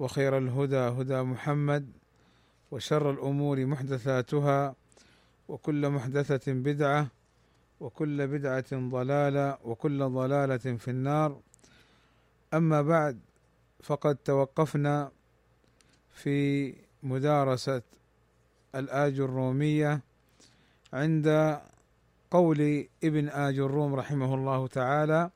وخير 0.00 0.38
الهدى 0.38 0.76
هدى 0.76 1.22
محمد 1.22 1.92
وشر 2.70 3.10
الأمور 3.10 3.66
محدثاتها 3.66 4.74
وكل 5.48 5.88
محدثة 5.90 6.52
بدعة 6.52 7.06
وكل 7.80 8.26
بدعة 8.26 8.64
ضلالة 8.72 9.58
وكل 9.64 10.08
ضلالة 10.08 10.56
في 10.76 10.88
النار. 10.90 11.40
أما 12.54 12.82
بعد 12.82 13.20
فقد 13.82 14.16
توقفنا 14.16 15.10
في 16.10 16.74
مدارسة 17.02 17.82
الآج 18.74 19.20
الرومية 19.20 20.00
عند 20.92 21.58
قول 22.30 22.88
ابن 23.04 23.28
آج 23.28 23.58
الروم 23.58 23.94
رحمه 23.94 24.34
الله 24.34 24.66
تعالى 24.66 25.30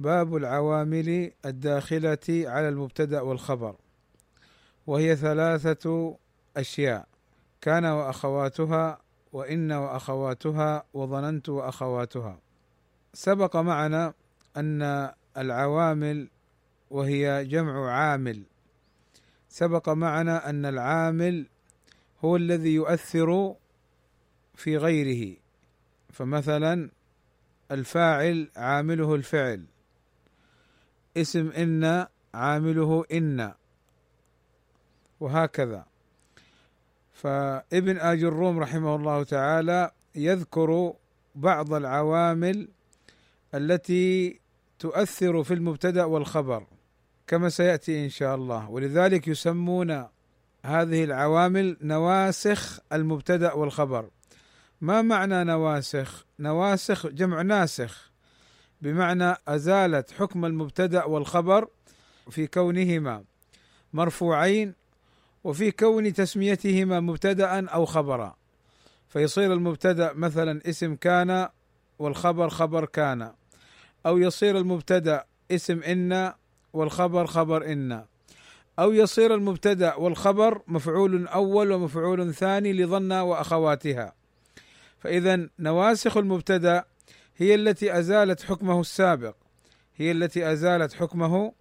باب 0.00 0.36
العوامل 0.36 1.32
الداخلة 1.44 2.18
على 2.28 2.68
المبتدأ 2.68 3.20
والخبر 3.20 3.76
وهي 4.86 5.16
ثلاثة 5.16 6.16
أشياء. 6.56 7.08
كان 7.60 7.84
وأخواتها 7.84 8.98
وإن 9.32 9.72
وأخواتها 9.72 10.84
وظننت 10.94 11.48
وأخواتها. 11.48 12.38
سبق 13.14 13.56
معنا 13.56 14.14
أن 14.56 15.10
العوامل 15.36 16.28
وهي 16.90 17.44
جمع 17.44 17.90
عامل. 17.90 18.42
سبق 19.48 19.88
معنا 19.88 20.50
أن 20.50 20.64
العامل 20.64 21.46
هو 22.24 22.36
الذي 22.36 22.74
يؤثر 22.74 23.54
في 24.54 24.76
غيره. 24.76 25.36
فمثلا 26.12 26.90
الفاعل 27.70 28.50
عامله 28.56 29.14
الفعل. 29.14 29.64
اسم 31.16 31.48
إن 31.48 32.06
عامله 32.34 33.04
إن. 33.12 33.52
وهكذا. 35.20 35.86
فابن 37.12 37.98
آج 37.98 38.24
الروم 38.24 38.58
رحمه 38.58 38.96
الله 38.96 39.22
تعالى 39.22 39.90
يذكر 40.14 40.92
بعض 41.34 41.72
العوامل 41.72 42.68
التي 43.54 44.40
تؤثر 44.78 45.44
في 45.44 45.54
المبتدأ 45.54 46.04
والخبر 46.04 46.66
كما 47.26 47.48
سيأتي 47.48 48.04
إن 48.04 48.10
شاء 48.10 48.34
الله. 48.34 48.70
ولذلك 48.70 49.28
يسمون 49.28 50.06
هذه 50.64 51.04
العوامل 51.04 51.76
نواسخ 51.82 52.80
المبتدأ 52.92 53.52
والخبر. 53.52 54.10
ما 54.80 55.02
معنى 55.02 55.44
نواسخ؟ 55.44 56.26
نواسخ 56.38 57.06
جمع 57.06 57.42
ناسخ. 57.42 58.10
بمعنى 58.82 59.34
أزالت 59.48 60.10
حكم 60.10 60.44
المبتدأ 60.44 61.04
والخبر 61.04 61.68
في 62.30 62.46
كونهما 62.46 63.24
مرفوعين 63.92 64.74
وفي 65.44 65.70
كون 65.70 66.12
تسميتهما 66.12 67.00
مبتدا 67.00 67.68
أو 67.68 67.84
خبرا. 67.84 68.36
فيصير 69.08 69.52
المبتدأ 69.52 70.12
مثلا 70.12 70.60
اسم 70.66 70.94
كان 70.94 71.48
والخبر 71.98 72.48
خبر 72.48 72.84
كان 72.84 73.32
أو 74.06 74.18
يصير 74.18 74.58
المبتدأ 74.58 75.24
اسم 75.50 75.82
إن 75.82 76.32
والخبر 76.72 77.26
خبر 77.26 77.72
إن 77.72 78.04
أو 78.78 78.92
يصير 78.92 79.34
المبتدأ 79.34 79.94
والخبر 79.94 80.62
مفعول 80.66 81.28
أول 81.28 81.72
ومفعول 81.72 82.34
ثاني 82.34 82.72
لظن 82.72 83.12
وأخواتها. 83.12 84.12
فاذا 84.98 85.48
نواسخ 85.58 86.16
المبتدأ 86.16 86.84
هي 87.36 87.54
التي 87.54 87.98
أزالت 87.98 88.42
حكمه 88.42 88.80
السابق. 88.80 89.34
هي 89.96 90.10
التي 90.10 90.52
أزالت 90.52 90.92
حكمه 90.92 91.52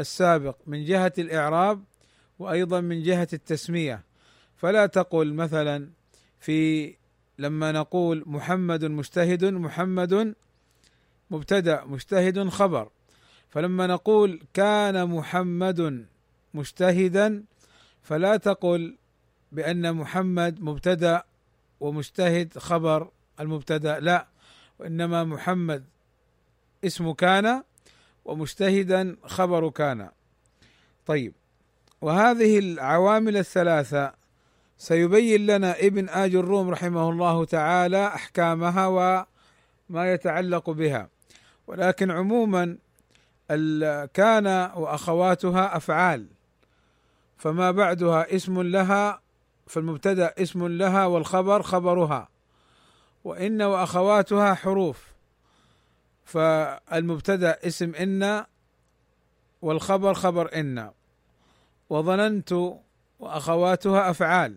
السابق 0.00 0.56
من 0.66 0.84
جهة 0.84 1.12
الإعراب 1.18 1.84
وأيضا 2.38 2.80
من 2.80 3.02
جهة 3.02 3.28
التسمية. 3.32 4.04
فلا 4.56 4.86
تقل 4.86 5.34
مثلا 5.34 5.90
في 6.40 6.94
لما 7.38 7.72
نقول 7.72 8.22
محمد 8.26 8.84
مجتهد 8.84 9.44
محمد 9.44 10.34
مبتدأ 11.30 11.84
مجتهد 11.84 12.48
خبر. 12.48 12.88
فلما 13.48 13.86
نقول 13.86 14.42
كان 14.54 15.08
محمد 15.08 16.06
مجتهدا 16.54 17.44
فلا 18.02 18.36
تقل 18.36 18.98
بأن 19.52 19.94
محمد 19.94 20.60
مبتدأ 20.60 21.22
ومجتهد 21.80 22.58
خبر 22.58 23.10
المبتدأ. 23.40 24.00
لا 24.00 24.26
وإنما 24.78 25.24
محمد 25.24 25.84
اسم 26.84 27.12
كان 27.12 27.62
ومجتهدا 28.24 29.16
خبر 29.24 29.70
كان. 29.70 30.08
طيب 31.06 31.34
وهذه 32.00 32.58
العوامل 32.58 33.36
الثلاثة 33.36 34.12
سيبين 34.78 35.46
لنا 35.46 35.78
ابن 35.78 36.08
آج 36.08 36.34
الروم 36.34 36.70
رحمه 36.70 37.10
الله 37.10 37.44
تعالى 37.44 38.06
أحكامها 38.06 38.86
وما 38.86 40.12
يتعلق 40.12 40.70
بها. 40.70 41.08
ولكن 41.66 42.10
عموما 42.10 42.78
كان 44.14 44.46
وأخواتها 44.76 45.76
أفعال 45.76 46.26
فما 47.36 47.70
بعدها 47.70 48.34
اسم 48.36 48.62
لها 48.62 49.20
فالمبتدا 49.66 50.34
اسم 50.38 50.66
لها 50.66 51.06
والخبر 51.06 51.62
خبرها. 51.62 52.28
وإن 53.26 53.62
وأخواتها 53.62 54.54
حروف. 54.54 55.06
فالمبتدأ 56.24 57.58
اسم 57.66 57.94
إن 57.94 58.44
والخبر 59.62 60.14
خبر 60.14 60.54
إن. 60.54 60.90
وظننت 61.90 62.52
وأخواتها 63.18 64.10
أفعال. 64.10 64.56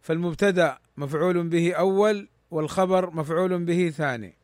فالمبتدأ 0.00 0.78
مفعول 0.96 1.48
به 1.48 1.74
أول 1.74 2.28
والخبر 2.50 3.10
مفعول 3.10 3.64
به 3.64 3.90
ثاني. 3.90 4.34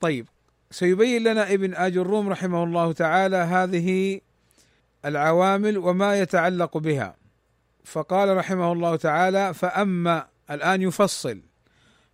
طيب 0.00 0.28
سيبين 0.70 1.24
لنا 1.24 1.52
ابن 1.52 1.74
آج 1.74 1.96
الروم 1.96 2.28
رحمه 2.28 2.64
الله 2.64 2.92
تعالى 2.92 3.36
هذه 3.36 4.20
العوامل 5.04 5.78
وما 5.78 6.18
يتعلق 6.18 6.78
بها. 6.78 7.16
فقال 7.84 8.36
رحمه 8.36 8.72
الله 8.72 8.96
تعالى 8.96 9.54
فأما 9.54 10.26
الآن 10.50 10.82
يفصل. 10.82 11.47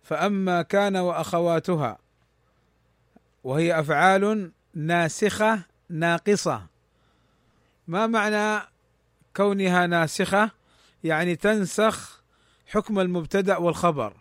فأما 0.05 0.61
كان 0.61 0.97
وأخواتها 0.97 1.97
وهي 3.43 3.79
أفعال 3.79 4.51
ناسخة 4.73 5.59
ناقصة. 5.89 6.65
ما 7.87 8.07
معنى 8.07 8.67
كونها 9.35 9.87
ناسخة؟ 9.87 10.51
يعني 11.03 11.35
تنسخ 11.35 12.21
حكم 12.67 12.99
المبتدأ 12.99 13.57
والخبر 13.57 14.13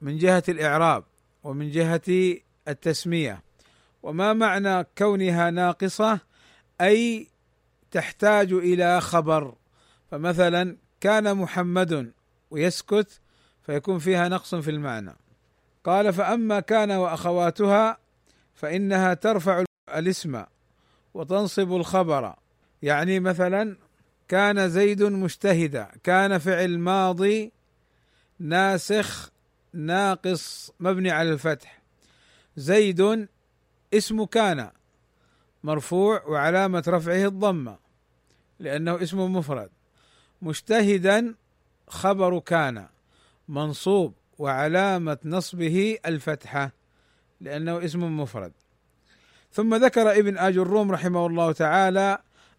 من 0.00 0.18
جهة 0.18 0.42
الإعراب 0.48 1.04
ومن 1.44 1.70
جهة 1.70 2.36
التسمية. 2.68 3.42
وما 4.02 4.32
معنى 4.32 4.84
كونها 4.98 5.50
ناقصة؟ 5.50 6.20
أي 6.80 7.28
تحتاج 7.90 8.52
إلى 8.52 9.00
خبر. 9.00 9.54
فمثلا 10.10 10.76
كان 11.00 11.36
محمد 11.36 12.12
ويسكت 12.50 13.20
فيكون 13.66 13.98
فيها 13.98 14.28
نقص 14.28 14.54
في 14.54 14.70
المعنى. 14.70 15.23
قال 15.84 16.12
فأما 16.12 16.60
كان 16.60 16.90
وأخواتها 16.90 17.98
فإنها 18.54 19.14
ترفع 19.14 19.64
الاسم 19.94 20.44
وتنصب 21.14 21.72
الخبر. 21.76 22.34
يعني 22.82 23.20
مثلا 23.20 23.76
كان 24.28 24.68
زيد 24.68 25.02
مجتهدا 25.02 25.88
كان 26.02 26.38
فعل 26.38 26.78
ماضي 26.78 27.52
ناسخ 28.38 29.30
ناقص 29.72 30.72
مبني 30.80 31.10
على 31.10 31.30
الفتح. 31.32 31.82
زيد 32.56 33.28
اسم 33.94 34.24
كان 34.24 34.70
مرفوع 35.64 36.24
وعلامة 36.24 36.84
رفعه 36.88 37.26
الضمة 37.26 37.78
لأنه 38.58 39.02
اسم 39.02 39.36
مفرد. 39.36 39.70
مجتهدا 40.42 41.34
خبر 41.88 42.38
كان 42.38 42.88
منصوب 43.48 44.14
وعلامة 44.38 45.18
نصبه 45.24 45.98
الفتحة 46.06 46.70
لأنه 47.40 47.84
اسم 47.84 48.20
مفرد. 48.20 48.52
ثم 49.52 49.74
ذكر 49.74 50.10
ابن 50.10 50.38
آج 50.38 50.58
الروم 50.58 50.92
رحمه 50.92 51.26
الله 51.26 51.52
تعالى 51.52 52.18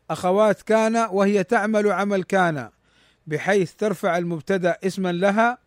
أخوات 0.10 0.62
كان 0.62 0.95
وهي 0.95 1.44
تعمل 1.44 1.92
عمل 1.92 2.24
كان 2.24 2.69
بحيث 3.27 3.74
ترفع 3.74 4.18
المبتدأ 4.18 4.77
اسما 4.83 5.12
لها 5.12 5.57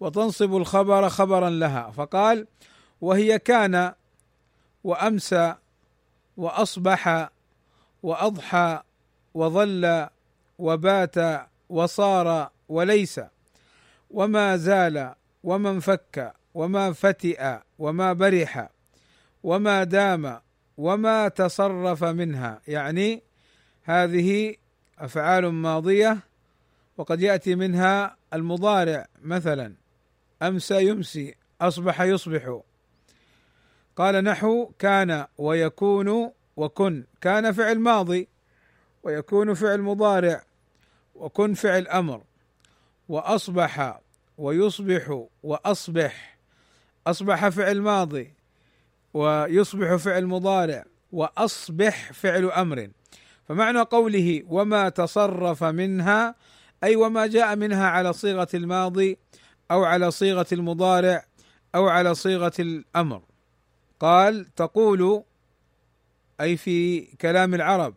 وتنصب 0.00 0.56
الخبر 0.56 1.08
خبرا 1.08 1.50
لها. 1.50 1.90
فقال 1.90 2.46
وهي 3.00 3.38
كان 3.38 3.92
وامسى 4.84 5.54
وأصبح 6.36 7.30
وأضحى 8.02 8.82
وظل 9.34 10.06
وبات 10.58 11.46
وصار 11.68 12.50
وليس 12.68 13.20
وما 14.10 14.56
زال 14.56 15.14
وما 15.48 15.70
انفك 15.70 16.32
وما 16.54 16.92
فتئ 16.92 17.58
وما 17.78 18.12
برح 18.12 18.68
وما 19.42 19.84
دام 19.84 20.40
وما 20.76 21.28
تصرف 21.28 22.04
منها. 22.04 22.60
يعني 22.68 23.22
هذه 23.82 24.54
أفعال 24.98 25.46
ماضية 25.46 26.18
وقد 26.96 27.20
يأتي 27.20 27.54
منها 27.54 28.16
المضارع. 28.34 29.06
مثلا 29.22 29.74
أمسى 30.42 30.88
يمسي 30.88 31.34
أصبح 31.60 32.00
يصبح. 32.00 32.60
قال 33.96 34.24
نحو 34.24 34.70
كان 34.78 35.26
ويكون 35.38 36.32
وكن. 36.56 37.04
كان 37.20 37.52
فعل 37.52 37.78
ماضي 37.78 38.28
ويكون 39.02 39.54
فعل 39.54 39.80
مضارع 39.80 40.42
وكن 41.14 41.54
فعل 41.54 41.88
أمر. 41.88 42.22
وأصبح 43.08 44.00
ويصبح 44.38 45.24
وأصبح 45.42 46.38
أصبح 47.06 47.48
فعل 47.48 47.80
ماضي 47.80 48.32
ويصبح 49.14 49.94
فعل 49.94 50.26
مضارع 50.26 50.84
وأصبح 51.12 52.12
فعل 52.12 52.44
أمر. 52.50 52.90
فمعنى 53.48 53.80
قوله 53.80 54.42
وما 54.46 54.88
تصرف 54.88 55.64
منها 55.64 56.34
أي 56.84 56.96
وما 56.96 57.26
جاء 57.26 57.56
منها 57.56 57.86
على 57.86 58.12
صيغة 58.12 58.48
الماضي 58.54 59.18
أو 59.70 59.84
على 59.84 60.10
صيغة 60.10 60.46
المضارع 60.52 61.24
أو 61.74 61.88
على 61.88 62.14
صيغة 62.14 62.52
الأمر. 62.58 63.22
قال 64.00 64.54
تقول 64.54 65.22
أي 66.40 66.56
في 66.56 67.00
كلام 67.00 67.54
العرب 67.54 67.94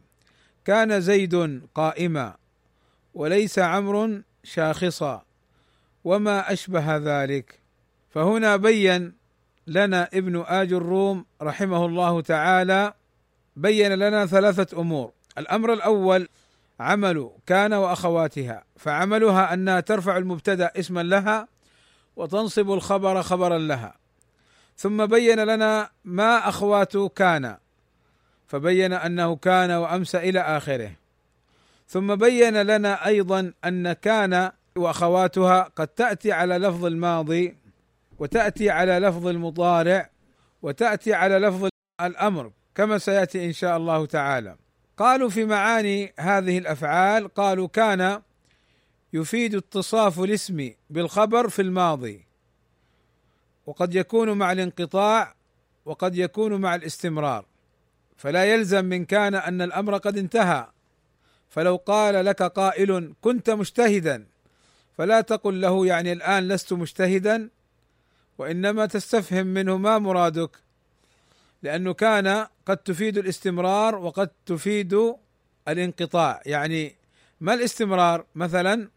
كان 0.66 1.02
زيد 1.02 1.62
قائما 1.76 2.38
وليس 3.14 3.60
عمرو 3.60 4.22
شاخصا. 4.44 5.31
وما 6.04 6.54
أشبه 6.54 6.98
ذلك. 6.98 7.60
فهنا 8.10 8.56
بين 8.56 9.14
لنا 9.68 10.10
ابن 10.14 10.44
آج 10.48 10.74
الروم 10.74 11.26
رحمه 11.42 11.86
الله 11.86 12.22
تعالى 12.22 12.94
بين 13.56 13.94
لنا 13.94 14.26
ثلاثة 14.26 14.82
أمور. 14.82 15.12
الأمر 15.38 15.74
الأول 15.74 16.28
عمل 16.80 17.32
كان 17.46 17.74
وأخواتها 17.74 18.64
فعملها 18.78 19.54
أنها 19.54 19.80
ترفع 19.80 20.18
المبتدأ 20.18 20.72
اسما 20.76 21.04
لها 21.04 21.48
وتنصب 22.16 22.72
الخبر 22.72 23.22
خبرا 23.22 23.58
لها. 23.58 23.94
ثم 24.78 25.06
بين 25.06 25.40
لنا 25.40 25.90
ما 26.06 26.50
أخوات 26.50 26.98
كان 26.98 27.58
فبين 28.48 28.94
أنه 28.94 29.36
كان 29.36 29.72
وأمس 29.72 30.16
إلى 30.16 30.40
آخره. 30.40 30.92
ثم 31.88 32.16
بين 32.16 32.62
لنا 32.62 33.06
أيضا 33.06 33.54
أن 33.66 33.94
كان 33.94 34.52
وأخواتها 34.76 35.64
قد 35.76 35.88
تأتي 35.88 36.32
على 36.32 36.58
لفظ 36.58 36.86
الماضي 36.86 37.58
وتأتي 38.20 38.70
على 38.70 39.00
لفظ 39.00 39.28
المضارع 39.28 40.10
وتأتي 40.62 41.14
على 41.14 41.38
لفظ 41.38 41.70
الأمر 42.02 42.52
كما 42.76 42.98
سيأتي 42.98 43.46
إن 43.46 43.54
شاء 43.54 43.78
الله 43.78 44.06
تعالى. 44.06 44.56
قالوا 44.98 45.30
في 45.30 45.46
معاني 45.46 46.14
هذه 46.20 46.58
الأفعال 46.58 47.34
قالوا 47.34 47.68
كان 47.68 48.22
يفيد 49.14 49.56
اتصاف 49.56 50.20
الاسم 50.20 50.72
بالخبر 50.90 51.50
في 51.50 51.62
الماضي 51.62 52.26
وقد 53.66 53.96
يكون 53.96 54.32
مع 54.32 54.52
الانقطاع 54.52 55.36
وقد 55.86 56.16
يكون 56.16 56.62
مع 56.62 56.76
الاستمرار. 56.76 57.46
فلا 58.18 58.46
يلزم 58.46 58.86
من 58.86 59.06
كان 59.06 59.36
أن 59.36 59.62
الأمر 59.62 59.98
قد 59.98 60.18
انتهى. 60.18 60.68
فلو 61.50 61.76
قال 61.76 62.26
لك 62.26 62.44
قائل 62.44 63.14
كنت 63.22 63.50
مجتهدا 63.50 64.31
فلا 65.02 65.22
تقل 65.22 65.62
له 65.62 65.86
يعني 65.86 66.12
الآن 66.12 66.48
لست 66.48 66.74
مجتهدا 66.74 67.50
وإنما 68.38 68.86
تستفهم 68.86 69.48
منه 69.48 69.78
ما 69.78 70.00
مرادك 70.00 70.50
لأنه 71.64 71.94
كان 71.94 72.48
قد 72.66 72.78
تفيد 72.78 73.18
الاستمرار 73.18 73.96
وقد 73.96 74.30
تفيد 74.46 75.14
الانقطاع. 75.68 76.42
يعني 76.46 76.96
ما 77.42 77.54
الاستمرار؟ 77.54 78.26
مثلا 78.36 78.90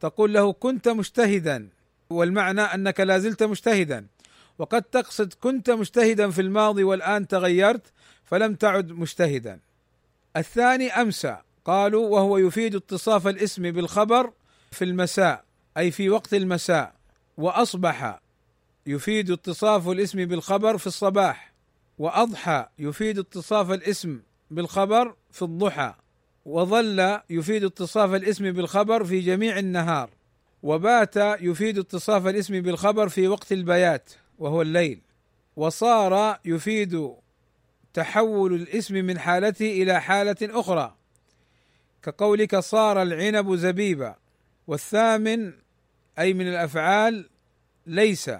تقول 0.00 0.34
له 0.34 0.52
كنت 0.52 0.88
مجتهدا 0.88 1.68
والمعنى 2.10 2.60
أنك 2.60 3.00
لا 3.00 3.18
زلت 3.18 3.42
مجتهدا 3.42 4.06
وقد 4.58 4.82
تقصد 4.82 5.32
كنت 5.32 5.70
مجتهدا 5.70 6.30
في 6.30 6.40
الماضي 6.40 6.84
والآن 6.84 7.28
تغيرت 7.28 7.92
فلم 8.24 8.54
تعد 8.54 8.92
مجتهدا. 8.92 9.60
الثاني 10.36 10.90
أمسى 10.90 11.36
قالوا 11.64 12.08
وهو 12.08 12.38
يفيد 12.38 12.74
اتصاف 12.74 13.26
الاسم 13.26 13.70
بالخبر 13.70 14.32
في 14.72 14.84
المساء. 14.84 15.51
أي 15.76 15.90
في 15.90 16.10
وقت 16.10 16.34
المساء 16.34 16.94
وأصبح 17.36 18.20
يفيد 18.86 19.30
اتصاف 19.30 19.88
الاسم 19.88 20.24
بالخبر 20.24 20.78
في 20.78 20.86
الصباح 20.86 21.52
وأضحى 21.98 22.66
يفيد 22.78 23.18
اتصاف 23.18 23.70
الاسم 23.70 24.20
بالخبر 24.50 25.16
في 25.30 25.42
الضحى 25.42 25.94
وظل 26.44 27.20
يفيد 27.30 27.64
اتصاف 27.64 28.14
الاسم 28.14 28.52
بالخبر 28.52 29.04
في 29.04 29.20
جميع 29.20 29.58
النهار 29.58 30.10
وبات 30.62 31.16
يفيد 31.16 31.78
اتصاف 31.78 32.26
الاسم 32.26 32.60
بالخبر 32.60 33.08
في 33.08 33.28
وقت 33.28 33.52
البيات 33.52 34.10
وهو 34.38 34.62
الليل 34.62 35.00
وصار 35.56 36.38
يفيد 36.44 37.10
تحول 37.94 38.54
الاسم 38.54 38.94
من 38.94 39.18
حالته 39.18 39.82
إلى 39.82 40.00
حالة 40.00 40.36
أخرى 40.42 40.96
كقولك 42.02 42.58
صار 42.58 43.02
العنب 43.02 43.54
زبيبا 43.54 44.16
والثامن 44.66 45.52
أي 46.18 46.34
من 46.34 46.48
الأفعال 46.48 47.28
ليس. 47.86 48.30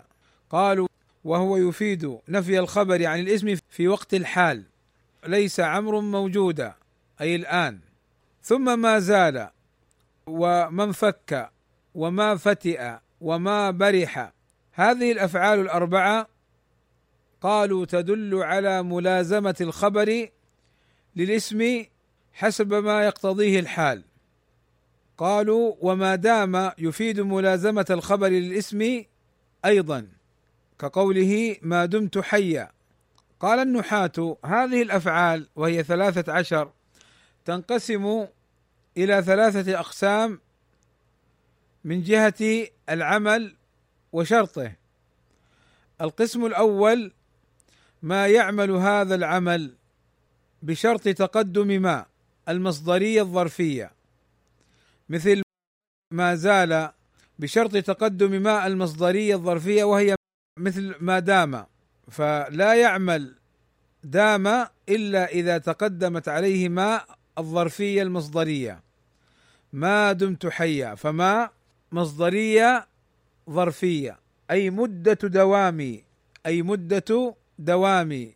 قالوا 0.50 0.88
وهو 1.24 1.56
يفيد 1.56 2.18
نفي 2.28 2.58
الخبر 2.58 3.06
عن 3.06 3.20
الاسم 3.20 3.56
في 3.70 3.88
وقت 3.88 4.14
الحال. 4.14 4.64
ليس 5.26 5.60
عمرو 5.60 6.00
موجودا 6.00 6.74
أي 7.20 7.36
الآن. 7.36 7.78
ثم 8.42 8.78
ما 8.78 8.98
زال 8.98 9.48
وما 10.26 10.84
انفك 10.84 11.50
وما 11.94 12.36
فتئ 12.36 12.96
وما 13.20 13.70
برح. 13.70 14.32
هذه 14.72 15.12
الأفعال 15.12 15.60
الأربعة 15.60 16.28
قالوا 17.40 17.84
تدل 17.84 18.34
على 18.34 18.82
ملازمة 18.82 19.56
الخبر 19.60 20.28
للاسم 21.16 21.84
حسب 22.32 22.74
ما 22.74 23.04
يقتضيه 23.04 23.60
الحال. 23.60 24.04
قالوا 25.22 25.74
وما 25.80 26.14
دام 26.14 26.72
يفيد 26.78 27.20
ملازمة 27.20 27.86
الخبر 27.90 28.28
للاسم 28.28 29.02
أيضا 29.64 30.08
كقوله 30.78 31.56
ما 31.62 31.86
دمت 31.86 32.18
حيا. 32.18 32.70
قال 33.40 33.58
النحاة 33.58 34.36
هذه 34.44 34.82
الأفعال 34.82 35.48
وهي 35.56 35.82
ثلاثة 35.82 36.32
عشر 36.32 36.72
تنقسم 37.44 38.26
إلى 38.96 39.22
ثلاثة 39.22 39.78
أقسام 39.80 40.40
من 41.84 42.02
جهة 42.02 42.66
العمل 42.88 43.56
وشرطه. 44.12 44.72
القسم 46.00 46.46
الأول 46.46 47.12
ما 48.02 48.26
يعمل 48.26 48.70
هذا 48.70 49.14
العمل 49.14 49.74
بشرط 50.62 51.08
تقدم 51.08 51.82
ما 51.82 52.06
المصدرية 52.48 53.22
الظرفية. 53.22 54.01
مثل 55.08 55.42
ما 56.12 56.34
زال 56.34 56.90
بشرط 57.38 57.76
تقدم 57.76 58.42
ما 58.42 58.66
المصدرية 58.66 59.34
الظرفية 59.34 59.84
وهي 59.84 60.14
مثل 60.58 60.94
ما 61.00 61.18
دام 61.18 61.66
فلا 62.10 62.74
يعمل 62.74 63.34
دام 64.04 64.46
إلا 64.88 65.26
إذا 65.26 65.58
تقدمت 65.58 66.28
عليه 66.28 66.68
ما 66.68 67.00
الظرفية 67.38 68.02
المصدرية. 68.02 68.82
ما 69.72 70.12
دمت 70.12 70.46
حيا 70.46 70.94
فما 70.94 71.50
مصدرية 71.92 72.86
ظرفية 73.50 74.18
أي 74.50 74.70
مدة 74.70 75.18
دوامي 75.22 76.04
أي 76.46 76.62
مدة 76.62 77.34
دوامي. 77.58 78.34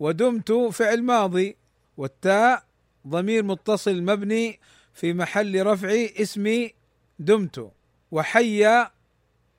ودمت 0.00 0.52
فعل 0.52 1.02
ماضي 1.02 1.56
والتاء 1.96 2.64
ضمير 3.06 3.42
متصل 3.42 4.02
مبني 4.02 4.60
في 4.94 5.12
محل 5.12 5.66
رفع 5.66 6.06
اسم 6.20 6.68
دمت 7.18 7.70
وحي 8.10 8.86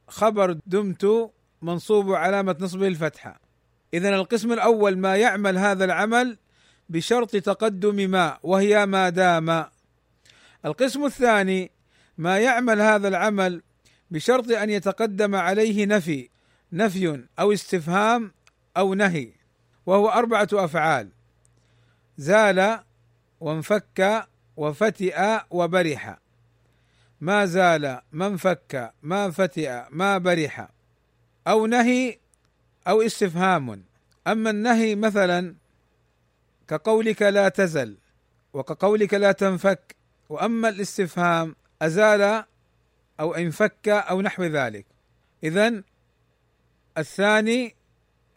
خبر 0.08 0.52
دمت 0.66 1.32
منصوب 1.62 2.12
علامة 2.14 2.56
نصبه 2.60 2.88
الفتحة. 2.88 3.42
إذا 3.94 4.10
القسم 4.10 4.54
الأول 4.54 4.98
ما 4.98 5.16
يعمل 5.16 5.58
هذا 5.58 5.86
العمل 5.86 6.38
بشرط 6.90 7.36
تقدم 7.36 8.10
ما 8.10 8.38
وهي 8.44 8.86
ما 8.86 9.10
دام. 9.10 9.66
القسم 10.66 11.06
الثاني 11.06 11.72
ما 12.18 12.40
يعمل 12.40 12.82
هذا 12.82 13.08
العمل 13.08 13.62
بشرط 14.12 14.52
أن 14.52 14.70
يتقدم 14.70 15.36
عليه 15.36 15.86
نفي 15.86 16.30
نفي 16.74 17.26
أو 17.40 17.54
استفهام 17.54 18.32
أو 18.78 18.94
نهي 18.94 19.32
وهو 19.86 20.10
أربعة 20.10 20.48
أفعال. 20.54 21.10
زال 22.18 22.80
وانفك 23.40 24.28
وفتئ 24.58 25.40
وبرح. 25.50 26.18
ما 27.22 27.46
زال 27.46 28.02
ما 28.12 28.28
انفك 28.28 28.94
ما 29.02 29.32
فتئ 29.32 29.82
ما 29.90 30.18
برح. 30.18 30.70
أو 31.48 31.66
نهي 31.66 32.20
أو 32.88 33.02
استفهام. 33.02 33.84
أما 34.28 34.50
النهي 34.50 34.96
مثلا 34.96 35.56
كقولك 36.68 37.22
لا 37.22 37.50
تزل 37.50 37.98
وكقولك 38.54 39.14
لا 39.14 39.32
تنفك 39.32 39.96
وأما 40.30 40.70
الاستفهام 40.70 41.56
أزال 41.82 42.46
أو 43.20 43.34
انفك 43.34 43.90
أو 43.90 44.22
نحو 44.22 44.44
ذلك. 44.44 44.86
اذا 45.44 45.84
الثاني 46.98 47.76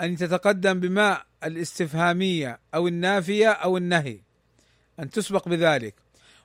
أن 0.00 0.16
تتقدم 0.16 0.80
بما 0.80 1.23
الاستفهامية 1.44 2.61
أو 2.75 2.88
النافية 2.88 3.50
أو 3.50 3.76
النهي 3.76 4.20
أن 5.00 5.11
تسبق 5.11 5.49
بذلك. 5.49 5.94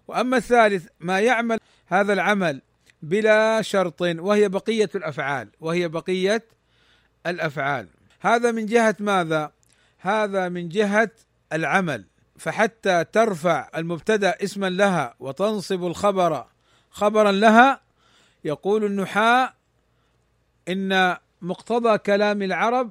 وأما 0.07 0.37
الثالث 0.37 0.87
ما 0.99 1.19
يعمل 1.19 1.59
هذا 1.87 2.13
العمل 2.13 2.61
بلا 3.01 3.61
شرط 3.61 4.01
وهي 4.01 4.49
بقية 4.49 4.89
الأفعال 4.95 5.49
وهي 5.59 5.87
بقية 5.87 6.43
الأفعال. 7.27 7.87
هذا 8.19 8.51
من 8.51 8.65
جهة 8.65 8.95
ماذا؟ 8.99 9.51
هذا 9.97 10.49
من 10.49 10.69
جهة 10.69 11.11
العمل. 11.53 12.05
فحتى 12.37 13.03
ترفع 13.03 13.69
المبتدأ 13.75 14.35
اسما 14.43 14.69
لها 14.69 15.15
وتنصب 15.19 15.85
الخبر 15.85 16.45
خبرا 16.91 17.31
لها 17.31 17.81
يقول 18.43 18.85
النحاة 18.85 19.53
إن 20.67 21.17
مقتضى 21.41 21.97
كلام 21.97 22.41
العرب 22.41 22.89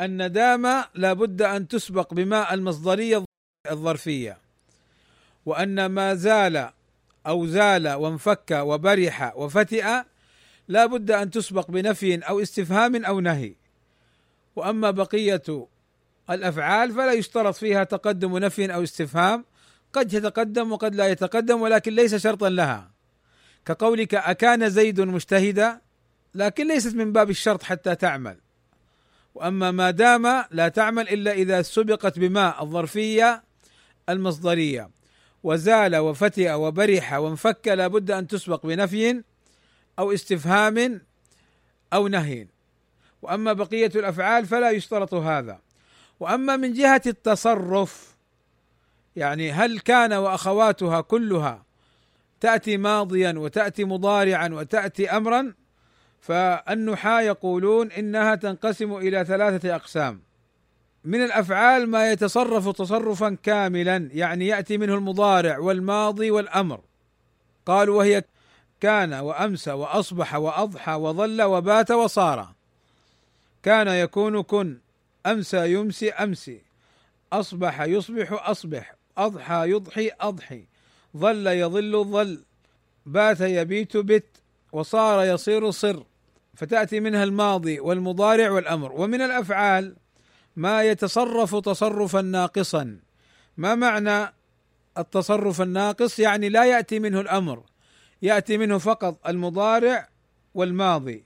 أن 0.00 0.32
دام 0.32 0.84
لا 0.94 1.12
بد 1.12 1.42
أن 1.42 1.68
تسبق 1.68 2.14
بماء 2.14 2.54
المصدرية 2.54 3.24
الظرفية. 3.70 4.38
وأن 5.46 5.86
ما 5.86 6.14
زال 6.14 6.70
أو 7.26 7.46
زال 7.46 7.88
وانفك 7.88 8.50
وبرح 8.50 9.36
وفتئ 9.36 10.02
لا 10.68 10.86
بد 10.86 11.10
أن 11.10 11.30
تسبق 11.30 11.70
بنفي 11.70 12.18
أو 12.18 12.40
استفهام 12.40 13.04
أو 13.04 13.20
نهي. 13.20 13.54
وأما 14.56 14.90
بقية 14.90 15.66
الأفعال 16.30 16.92
فلا 16.92 17.12
يشترط 17.12 17.54
فيها 17.54 17.84
تقدم 17.84 18.38
نفي 18.38 18.74
أو 18.74 18.82
استفهام. 18.82 19.44
قد 19.92 20.12
يتقدم 20.12 20.72
وقد 20.72 20.94
لا 20.94 21.08
يتقدم 21.08 21.60
ولكن 21.60 21.94
ليس 21.94 22.14
شرطا 22.14 22.48
لها. 22.48 22.90
كقولك 23.66 24.14
أكان 24.14 24.70
زيد 24.70 25.00
مجتهدا 25.00 25.80
لكن 26.34 26.68
ليست 26.68 26.94
من 26.94 27.12
باب 27.12 27.30
الشرط 27.30 27.62
حتى 27.62 27.94
تعمل. 27.94 28.36
وأما 29.34 29.70
ما 29.70 29.90
دام 29.90 30.44
لا 30.50 30.68
تعمل 30.68 31.08
إلا 31.08 31.32
إذا 31.32 31.62
سبقت 31.62 32.18
بما 32.18 32.62
الظرفية 32.62 33.42
المصدرية. 34.08 34.90
وزال 35.42 35.96
وفتئ 35.96 36.52
وبرح 36.52 37.12
وانفك 37.12 37.68
لا 37.68 37.86
بد 37.86 38.10
أن 38.10 38.26
تسبق 38.26 38.66
بنفي 38.66 39.22
أو 39.98 40.12
استفهام 40.12 41.00
أو 41.92 42.08
نهي. 42.08 42.46
وأما 43.22 43.52
بقية 43.52 43.90
الأفعال 43.94 44.46
فلا 44.46 44.70
يشترط 44.70 45.14
هذا. 45.14 45.60
وأما 46.20 46.56
من 46.56 46.72
جهة 46.72 47.02
التصرف 47.06 48.16
يعني 49.16 49.52
هل 49.52 49.80
كان 49.80 50.12
وأخواتها 50.12 51.00
كلها 51.00 51.64
تأتي 52.40 52.76
ماضيا 52.76 53.34
وتأتي 53.36 53.84
مضارعا 53.84 54.48
وتأتي 54.48 55.10
امرا؟ 55.10 55.54
فالنحاة 56.20 57.20
يقولون 57.20 57.92
إنها 57.92 58.34
تنقسم 58.34 58.96
إلى 58.96 59.24
ثلاثة 59.24 59.74
أقسام. 59.74 60.22
من 61.04 61.24
الأفعال 61.24 61.88
ما 61.88 62.12
يتصرف 62.12 62.68
تصرفا 62.68 63.36
كاملا 63.42 64.08
يعني 64.12 64.46
يأتي 64.46 64.78
منه 64.78 64.94
المضارع 64.94 65.58
والماضي 65.58 66.30
والأمر. 66.30 66.80
قالوا 67.66 67.98
وهي 67.98 68.24
كان 68.80 69.14
وامسى 69.14 69.72
وأصبح 69.72 70.34
وأضحى 70.34 70.92
وظل 70.92 71.42
وبات 71.42 71.90
وصار. 71.90 72.48
كان 73.62 73.88
يكون 73.88 74.42
كن 74.42 74.78
أمسى 75.26 75.72
يمسي 75.72 76.10
أمسي. 76.10 76.60
أصبح 77.32 77.80
يصبح 77.80 78.48
أصبح 78.50 78.94
أضحى 79.18 79.70
يضحي 79.70 80.10
أضحي. 80.20 80.64
ظل 81.16 81.46
يظل 81.46 82.04
ظل 82.04 82.40
بات 83.06 83.40
يبيت 83.40 83.96
بت 83.96 84.26
وصار 84.72 85.24
يصير 85.24 85.70
صر. 85.70 86.04
فتأتي 86.54 87.00
منها 87.00 87.24
الماضي 87.24 87.80
والمضارع 87.80 88.50
والأمر. 88.50 88.92
ومن 88.92 89.22
الأفعال 89.22 89.96
ما 90.56 90.82
يتصرف 90.82 91.54
تصرفا 91.54 92.20
ناقصا. 92.22 92.98
ما 93.56 93.74
معنى 93.74 94.32
التصرف 94.98 95.62
الناقص؟ 95.62 96.18
يعني 96.18 96.48
لا 96.48 96.64
يأتي 96.64 96.98
منه 96.98 97.20
الأمر 97.20 97.62
يأتي 98.22 98.58
منه 98.58 98.78
فقط 98.78 99.28
المضارع 99.28 100.08
والماضي 100.54 101.24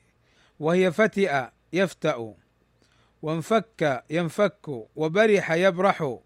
وهي 0.60 0.92
فتئ 0.92 1.44
يفتأ 1.72 2.34
وانفك 3.22 4.04
ينفك 4.10 4.68
وبرح 4.96 5.52
يبرح 5.52 6.18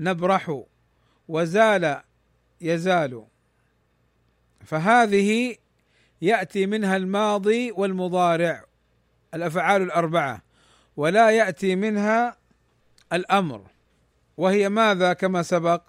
نبرح 0.00 0.62
وزال 1.28 2.00
يزال. 2.60 3.24
فهذه 4.64 5.56
يأتي 6.22 6.66
منها 6.66 6.96
الماضي 6.96 7.72
والمضارع 7.72 8.64
الأفعال 9.34 9.82
الأربعة. 9.82 10.42
ولا 10.96 11.30
يأتي 11.30 11.76
منها 11.76 12.36
الأمر. 13.12 13.66
وهي 14.36 14.68
ماذا 14.68 15.12
كما 15.12 15.42
سبق؟ 15.42 15.82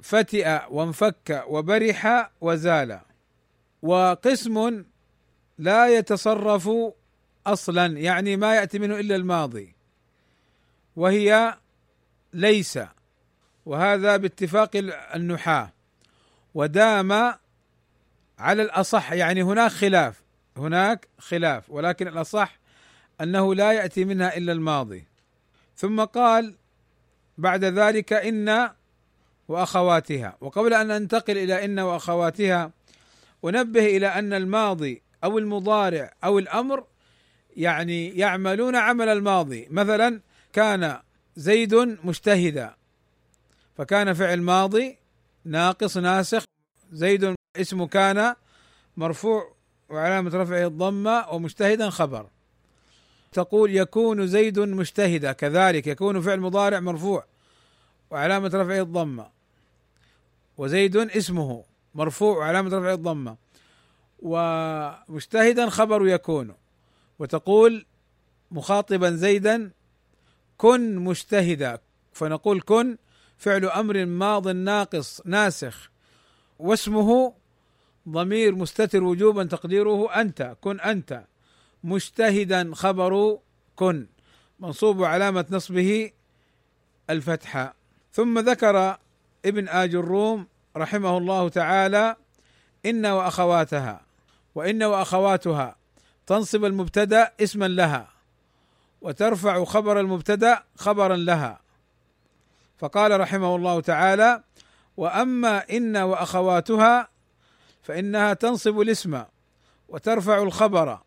فتئ 0.00 0.60
وانفك 0.70 1.44
وبرح 1.48 2.30
وزال. 2.40 3.00
وقسم 3.82 4.84
لا 5.58 5.88
يتصرف 5.88 6.70
أصلا 7.46 7.86
يعني 7.86 8.36
ما 8.36 8.54
يأتي 8.54 8.78
منه 8.78 9.00
إلا 9.00 9.16
الماضي. 9.16 9.74
وهي 10.96 11.58
ليس. 12.32 12.78
وهذا 13.66 14.16
باتفاق 14.16 14.70
النحاة. 15.14 15.72
ودام 16.54 17.12
على 18.38 18.62
الأصح 18.62 19.12
يعني 19.12 19.42
هناك 19.42 19.70
خلاف. 19.70 20.22
هناك 20.56 21.08
خلاف 21.18 21.70
ولكن 21.70 22.08
الأصح 22.08 22.58
أنه 23.20 23.54
لا 23.54 23.72
يأتي 23.72 24.04
منها 24.04 24.36
إلا 24.36 24.52
الماضي. 24.52 25.04
ثم 25.76 26.04
قال 26.04 26.54
بعد 27.38 27.64
ذلك 27.64 28.12
إن 28.12 28.70
وأخواتها. 29.48 30.36
وقبل 30.40 30.74
أن 30.74 30.88
ننتقل 30.88 31.38
إلى 31.38 31.64
إن 31.64 31.78
وأخواتها 31.80 32.70
أنبه 33.44 33.96
إلى 33.96 34.06
أن 34.06 34.32
الماضي 34.32 35.02
أو 35.24 35.38
المضارع 35.38 36.12
أو 36.24 36.38
الأمر 36.38 36.84
يعني 37.56 38.08
يعملون 38.08 38.76
عمل 38.76 39.08
الماضي. 39.08 39.66
مثلا 39.70 40.20
كان 40.52 40.98
زيد 41.36 41.74
مجتهدا 42.04 42.74
فكان 43.76 44.12
فعل 44.12 44.42
ماضي 44.42 44.96
ناقص 45.44 45.96
ناسخ. 45.96 46.44
زيد 46.92 47.34
اسم 47.56 47.84
كان 47.84 48.34
مرفوع 48.96 49.52
وعلامة 49.88 50.30
رفعه 50.34 50.66
الضمة 50.66 51.28
ومجتهدا 51.30 51.90
خبر. 51.90 52.26
تقول 53.32 53.76
يكون 53.76 54.26
زيد 54.26 54.58
مجتهدا 54.58 55.32
كذلك 55.32 55.86
يكون 55.86 56.20
فعل 56.20 56.40
مضارع 56.40 56.80
مرفوع 56.80 57.24
وعلامة 58.10 58.50
رفعه 58.54 58.80
الضمة. 58.82 59.30
وزيد 60.56 60.96
اسمه 60.96 61.64
مرفوع 61.94 62.36
وعلامة 62.38 62.78
رفعه 62.78 62.94
الضمة. 62.94 63.36
ومجتهدا 64.18 65.68
خبر 65.68 66.06
يكون. 66.06 66.54
وتقول 67.18 67.86
مخاطبا 68.50 69.10
زيدا 69.10 69.70
كن 70.58 70.96
مجتهدا 70.96 71.78
فنقول 72.12 72.60
كن 72.60 72.96
فعل 73.38 73.64
أمر 73.64 74.04
ماض 74.06 74.48
ناقص 74.48 75.22
ناسخ. 75.24 75.90
واسمه 76.58 77.34
ضمير 78.08 78.54
مستتر 78.54 79.04
وجوبا 79.04 79.44
تقديره 79.44 80.20
أنت 80.20 80.56
كن 80.60 80.80
أنت. 80.80 81.24
مجتهدا 81.84 82.70
خبر 82.74 83.38
كن 83.76 84.06
منصوب 84.60 85.04
علامة 85.04 85.46
نصبه 85.50 86.12
الفتحة. 87.10 87.74
ثم 88.12 88.38
ذكر 88.38 88.98
ابن 89.44 89.68
آج 89.68 89.94
الروم 89.94 90.46
رحمه 90.76 91.18
الله 91.18 91.48
تعالى 91.48 92.16
إن 92.86 93.06
وأخواتها 93.06 94.00
وإن 94.54 94.82
وأخواتها 94.82 95.76
تنصب 96.26 96.64
المبتدأ 96.64 97.32
اسما 97.40 97.68
لها 97.68 98.08
وترفع 99.00 99.64
خبر 99.64 100.00
المبتدأ 100.00 100.62
خبرا 100.76 101.16
لها. 101.16 101.60
فقال 102.78 103.20
رحمه 103.20 103.56
الله 103.56 103.80
تعالى 103.80 104.42
وأما 104.96 105.70
إن 105.70 105.96
وأخواتها 105.96 107.08
فإنها 107.82 108.34
تنصب 108.34 108.80
الاسم 108.80 109.22
وترفع 109.88 110.42
الخبر 110.42 110.98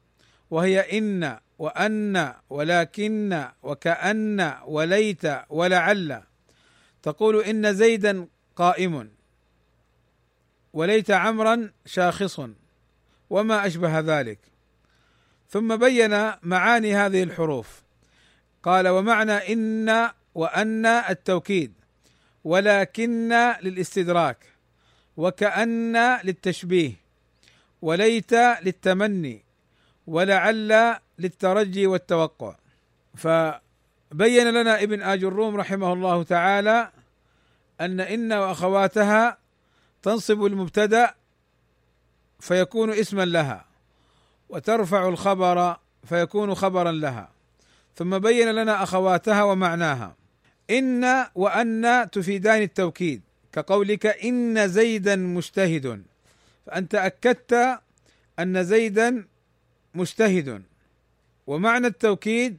وهي 0.52 0.98
إن 0.98 1.40
وأن 1.60 2.34
ولكن 2.50 3.46
وكأن 3.64 4.54
وليت 4.66 5.24
ولعل. 5.50 6.22
تقول 7.04 7.44
إن 7.44 7.74
زيدا 7.74 8.28
قائم 8.56 9.12
وليت 10.74 11.12
عمرا 11.12 11.72
شاخص 11.86 12.42
وما 13.30 13.68
أشبه 13.68 14.00
ذلك. 14.00 14.40
ثم 15.50 15.76
بين 15.76 16.32
معاني 16.44 16.96
هذه 16.96 17.24
الحروف. 17.24 17.82
قال 18.64 18.88
ومعنى 18.88 19.54
إن 19.54 20.10
وأن 20.36 20.86
التوكيد 20.86 21.74
ولكن 22.44 23.34
للاستدراك 23.62 24.38
وكأن 25.18 26.18
للتشبيه 26.24 26.94
وليت 27.82 28.34
للتمني. 28.34 29.51
ولعل 30.12 30.96
للترجي 31.20 31.88
والتوقع. 31.88 32.56
فبين 33.16 34.48
لنا 34.52 34.84
ابن 34.84 35.02
آج 35.02 35.24
الروم 35.24 35.56
رحمه 35.56 35.94
الله 35.94 36.24
تعالى 36.24 36.92
أن 37.82 38.00
إن 38.00 38.34
وأخواتها 38.34 39.38
تنصب 40.04 40.46
المبتدأ 40.46 41.14
فيكون 42.40 42.92
اسما 42.92 43.26
لها 43.26 43.66
وترفع 44.50 45.08
الخبر 45.08 45.78
فيكون 46.04 46.56
خبرا 46.56 46.92
لها. 46.92 47.30
ثم 47.96 48.20
بين 48.20 48.52
لنا 48.52 48.84
أخواتها 48.84 49.44
ومعناها. 49.44 50.16
إن 50.70 51.26
وأن 51.36 52.08
تفيدان 52.12 52.62
التوكيد 52.62 53.22
كقولك 53.54 54.06
إن 54.06 54.68
زيدا 54.68 55.16
مجتهد. 55.16 56.04
فأنت 56.66 56.96
أكدت 56.96 57.80
أن 58.40 58.64
زيدا 58.64 59.31
مجتهد. 59.96 60.64
ومعنى 61.48 61.88
التوكيد 61.88 62.58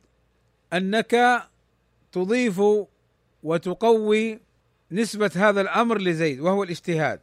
أنك 0.73 1.43
تضيف 2.13 2.61
وتقوي 3.43 4.41
نسبة 4.91 5.31
هذا 5.35 5.61
الأمر 5.61 5.99
لزيد 5.99 6.41
وهو 6.41 6.63
الاجتهاد. 6.63 7.21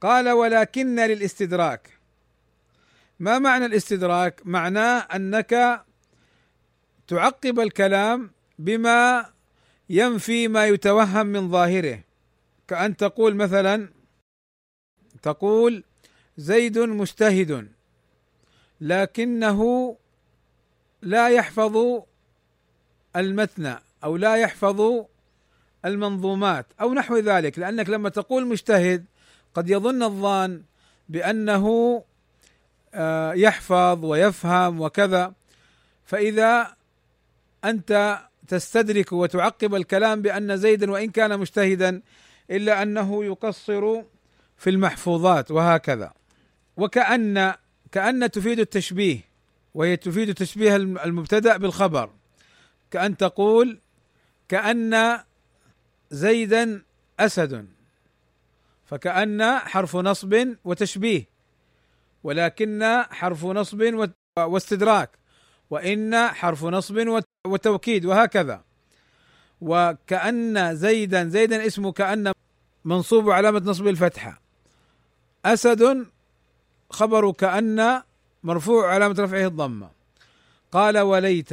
قال 0.00 0.30
ولكن 0.30 0.96
للاستدراك. 1.00 1.98
ما 3.20 3.38
معنى 3.38 3.66
الاستدراك؟ 3.66 4.40
معناه 4.44 4.98
أنك 4.98 5.84
تعقب 7.08 7.60
الكلام 7.60 8.30
بما 8.58 9.30
ينفي 9.88 10.48
ما 10.48 10.66
يتوهم 10.66 11.26
من 11.26 11.50
ظاهره. 11.50 12.00
كأن 12.68 12.96
تقول 12.96 13.34
مثلا 13.34 13.88
تقول 15.22 15.84
زيد 16.36 16.78
مجتهد. 16.78 17.68
لكنه 18.82 19.96
لا 21.02 21.28
يحفظ 21.28 22.02
المتن 23.16 23.76
أو 24.04 24.16
لا 24.16 24.36
يحفظ 24.36 25.04
المنظومات 25.84 26.66
أو 26.80 26.94
نحو 26.94 27.16
ذلك 27.16 27.58
لأنك 27.58 27.88
لما 27.90 28.08
تقول 28.08 28.46
مجتهد 28.46 29.04
قد 29.54 29.70
يظن 29.70 30.02
الظان 30.02 30.62
بأنه 31.08 31.66
آه، 32.94 33.32
يحفظ 33.32 34.04
ويفهم 34.04 34.80
وكذا 34.80 35.32
فإذا 36.04 36.76
أنت 37.64 38.18
تستدرك 38.48 39.12
وتعقب 39.12 39.74
الكلام 39.74 40.22
بأن 40.22 40.56
زيدا 40.56 40.90
وإن 40.90 41.10
كان 41.10 41.38
مجتهدا 41.38 42.02
إلا 42.50 42.82
أنه 42.82 43.24
يقصر 43.24 44.02
في 44.56 44.70
المحفوظات 44.70 45.50
وهكذا. 45.50 46.12
وكأن 46.76 47.54
كأن 47.92 48.30
تفيد 48.30 48.58
التشبيه 48.58 49.20
وهي 49.74 49.96
تفيد 49.96 50.34
تشبيه 50.34 50.76
المبتدأ 50.76 51.56
بالخبر. 51.56 52.10
كأن 52.90 53.16
تقول 53.16 53.80
كأن 54.48 55.20
زيدا 56.10 56.82
أسد 57.20 57.68
فكأن 58.86 59.58
حرف 59.58 59.96
نصب 59.96 60.48
وتشبيه 60.64 61.24
ولكن 62.24 63.02
حرف 63.10 63.44
نصب 63.44 64.10
واستدراك 64.38 65.10
وإن 65.70 66.28
حرف 66.28 66.64
نصب 66.64 67.22
وتوكيد 67.46 68.04
وهكذا. 68.04 68.64
وكأن 69.60 70.76
زيدا 70.76 71.28
زيدا 71.28 71.66
اسمه 71.66 71.92
كأن 71.92 72.32
منصوب 72.84 73.30
علامة 73.30 73.62
نصب 73.64 73.86
الفتحة. 73.86 74.40
أسد 75.44 76.06
خبر 76.92 77.32
كأن 77.32 78.02
مرفوع 78.42 78.94
علامة 78.94 79.16
رفعه 79.18 79.46
الضمة. 79.46 79.90
قال 80.72 80.98
وليت 80.98 81.50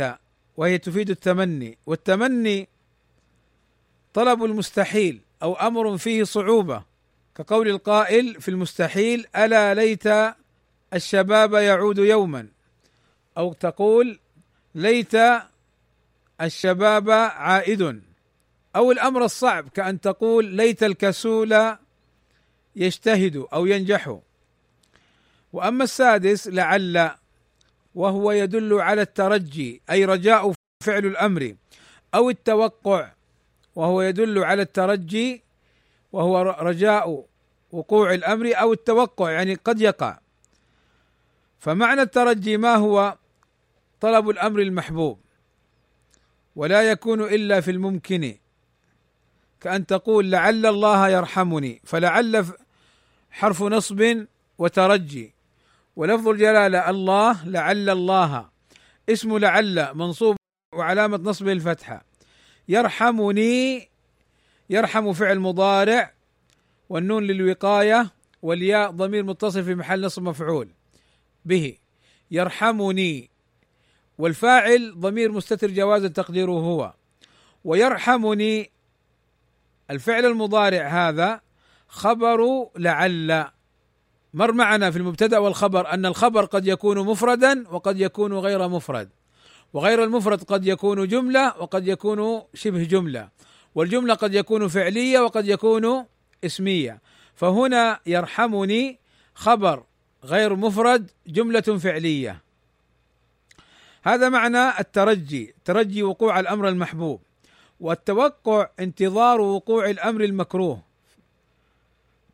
وهي 0.58 0.78
تفيد 0.78 1.10
التمني. 1.10 1.78
والتمني 1.86 2.68
طلب 4.14 4.44
المستحيل 4.44 5.22
أو 5.44 5.54
أمر 5.54 5.98
فيه 5.98 6.24
صعوبة 6.24 6.84
كقول 7.36 7.68
القائل 7.68 8.42
في 8.42 8.50
المستحيل 8.50 9.26
ألا 9.36 9.74
ليت 9.74 10.04
الشباب 10.94 11.54
يعود 11.54 11.98
يوما؟ 11.98 12.48
أو 13.38 13.54
تقول 13.54 14.20
ليت 14.76 15.16
الشباب 16.42 17.10
عائد؟ 17.10 18.02
أو 18.76 18.92
الأمر 18.92 19.26
الصعب 19.26 19.70
كأن 19.70 20.02
تقول 20.02 20.46
ليت 20.46 20.84
الكسول 20.84 21.76
يجتهد 22.76 23.46
أو 23.54 23.66
ينجح؟ 23.66 24.20
وأما 25.54 25.84
السادس 25.84 26.48
لعل 26.48 27.12
وهو 27.96 28.32
يدل 28.32 28.74
على 28.74 29.02
الترجي 29.02 29.82
أي 29.92 30.06
رجاء 30.06 30.54
فعل 30.84 31.06
الأمر 31.06 31.56
أو 32.16 32.30
التوقع 32.30 33.12
وهو 33.76 34.02
يدل 34.02 34.44
على 34.44 34.62
الترجي 34.62 35.44
وهو 36.12 36.42
رجاء 36.60 37.26
وقوع 37.72 38.14
الأمر 38.14 38.52
أو 38.56 38.74
التوقع 38.74 39.32
يعني 39.32 39.54
قد 39.54 39.82
يقع. 39.82 40.20
فمعنى 41.60 42.02
الترجي 42.02 42.58
ما 42.58 42.76
هو؟ 42.76 43.18
طلب 44.02 44.30
الأمر 44.30 44.60
المحبوب 44.60 45.20
ولا 46.56 46.82
يكون 46.92 47.22
إلا 47.24 47.62
في 47.62 47.72
الممكن 47.72 48.36
كأن 49.62 49.86
تقول 49.86 50.32
لعل 50.32 50.66
الله 50.66 51.10
يرحمني 51.10 51.82
فلعل 51.84 52.46
حرف 53.32 53.64
نصب 53.64 54.26
وترجي. 54.58 55.34
ولفظ 56.00 56.28
الجلالة 56.28 56.90
الله 56.90 57.46
لعل 57.46 57.90
الله. 57.90 58.50
اسم 59.10 59.38
لعل 59.38 59.90
منصوب 59.94 60.36
وعلامة 60.76 61.18
نصبه 61.18 61.52
الفتحة. 61.52 62.06
يرحمني 62.68 63.90
يرحم 64.70 65.14
فعل 65.14 65.40
مضارع 65.40 66.14
والنون 66.90 67.24
للوقاية 67.24 68.12
والياء 68.42 68.92
ضمير 68.92 69.24
متصل 69.24 69.64
في 69.64 69.76
محل 69.76 70.06
نصب 70.06 70.24
مفعول 70.24 70.70
به. 71.46 71.78
يرحمني 72.32 73.30
والفاعل 74.18 75.00
ضمير 75.00 75.32
مستتر 75.32 75.72
جوازا 75.72 76.08
تقديره 76.08 76.52
هو. 76.52 76.94
ويرحمني 77.64 78.72
الفعل 79.90 80.26
المضارع 80.26 80.88
هذا 80.88 81.42
خبر 81.88 82.70
لعل. 82.76 83.59
مر 84.34 84.52
معنا 84.52 84.92
في 84.92 84.98
المبتدأ 84.98 85.38
والخبر 85.38 85.94
أن 85.94 86.06
الخبر 86.06 86.46
قد 86.46 86.68
يكون 86.68 87.00
مفردا 87.06 87.64
وقد 87.72 88.00
يكون 88.00 88.34
غير 88.34 88.68
مفرد 88.68 89.10
وغير 89.74 90.04
المفرد 90.04 90.44
قد 90.44 90.68
يكون 90.68 91.08
جملة 91.08 91.54
وقد 91.58 91.88
يكون 91.88 92.42
شبه 92.54 92.84
جملة 92.84 93.30
والجملة 93.76 94.14
قد 94.14 94.34
يكون 94.34 94.68
فعلية 94.68 95.20
وقد 95.20 95.48
يكون 95.48 96.06
اسمية. 96.46 97.02
فهنا 97.36 98.00
يرحمني 98.06 99.00
خبر 99.34 99.84
غير 100.24 100.56
مفرد 100.56 101.12
جملة 101.28 101.62
فعلية. 101.62 102.42
هذا 104.04 104.30
معنى 104.30 104.80
الترجي 104.80 105.56
ترجي 105.66 106.04
وقوع 106.04 106.40
الأمر 106.40 106.68
المحبوب 106.68 107.22
والتوقع 107.80 108.70
انتظار 108.80 109.42
وقوع 109.42 109.90
الأمر 109.90 110.24
المكروه. 110.24 110.82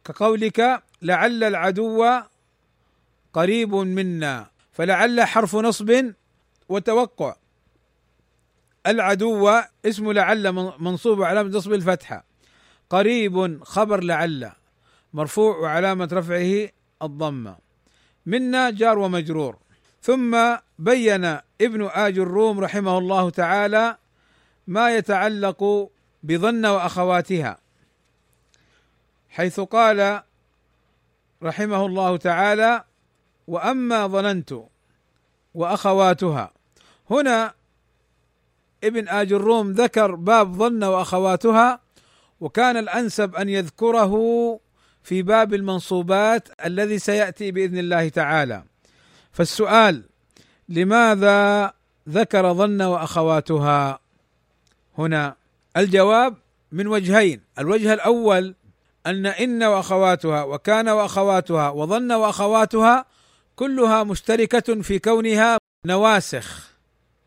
كقولك 0.05 0.83
لعل 1.05 1.43
العدو 1.43 2.21
قريب 3.33 3.75
منا 3.75 4.49
فلعل 4.71 5.21
حرف 5.21 5.55
نصب 5.55 6.11
وتوقع. 6.69 7.35
العدو 8.87 9.49
اسم 9.85 10.11
لعل 10.11 10.51
منصوب 10.79 11.21
علامة 11.21 11.49
نصب 11.57 11.73
الفتحة. 11.73 12.25
قريب 12.89 13.63
خبر 13.63 14.03
لعل 14.03 14.51
مرفوع 15.13 15.57
وعلامة 15.57 16.09
رفعه 16.13 16.69
الضمة 17.01 17.57
منا 18.25 18.69
جار 18.69 18.99
ومجرور. 18.99 19.57
ثم 20.01 20.55
بين 20.79 21.25
ابن 21.61 21.89
آج 21.91 22.19
الروم 22.19 22.59
رحمه 22.59 22.97
الله 22.97 23.29
تعالى 23.29 23.97
ما 24.67 24.95
يتعلق 24.95 25.89
بظن 26.23 26.65
وأخواتها 26.65 27.57
حيث 29.29 29.59
قال 29.59 30.21
رحمه 31.45 31.85
الله 31.85 32.17
تعالى 32.17 32.83
وأما 33.47 34.07
ظننت 34.07 34.53
وأخواتها. 35.53 36.51
هنا 37.09 37.53
ابن 38.83 39.07
آج 39.07 39.33
الروم 39.33 39.71
ذكر 39.71 40.15
باب 40.15 40.53
ظن 40.53 40.83
وأخواتها 40.83 41.79
وكان 42.41 42.77
الأنسب 42.77 43.35
أن 43.35 43.49
يذكره 43.49 44.13
في 45.03 45.21
باب 45.21 45.53
المنصوبات 45.53 46.65
الذي 46.65 46.99
سيأتي 46.99 47.51
بإذن 47.51 47.77
الله 47.77 48.09
تعالى. 48.09 48.63
فالسؤال 49.31 50.03
لماذا 50.69 51.73
ذكر 52.09 52.53
ظن 52.53 52.81
وأخواتها؟ 52.81 53.99
هنا 54.97 55.35
الجواب 55.77 56.35
من 56.71 56.87
وجهين. 56.87 57.41
الوجه 57.59 57.93
الأول 57.93 58.55
أن 59.07 59.25
إن 59.25 59.63
وأخواتها 59.63 60.43
وكان 60.43 60.89
وأخواتها 60.89 61.69
وظن 61.69 62.11
وأخواتها 62.11 63.05
كلها 63.55 64.03
مشتركة 64.03 64.81
في 64.81 64.99
كونها 64.99 65.57
نواسخ. 65.85 66.71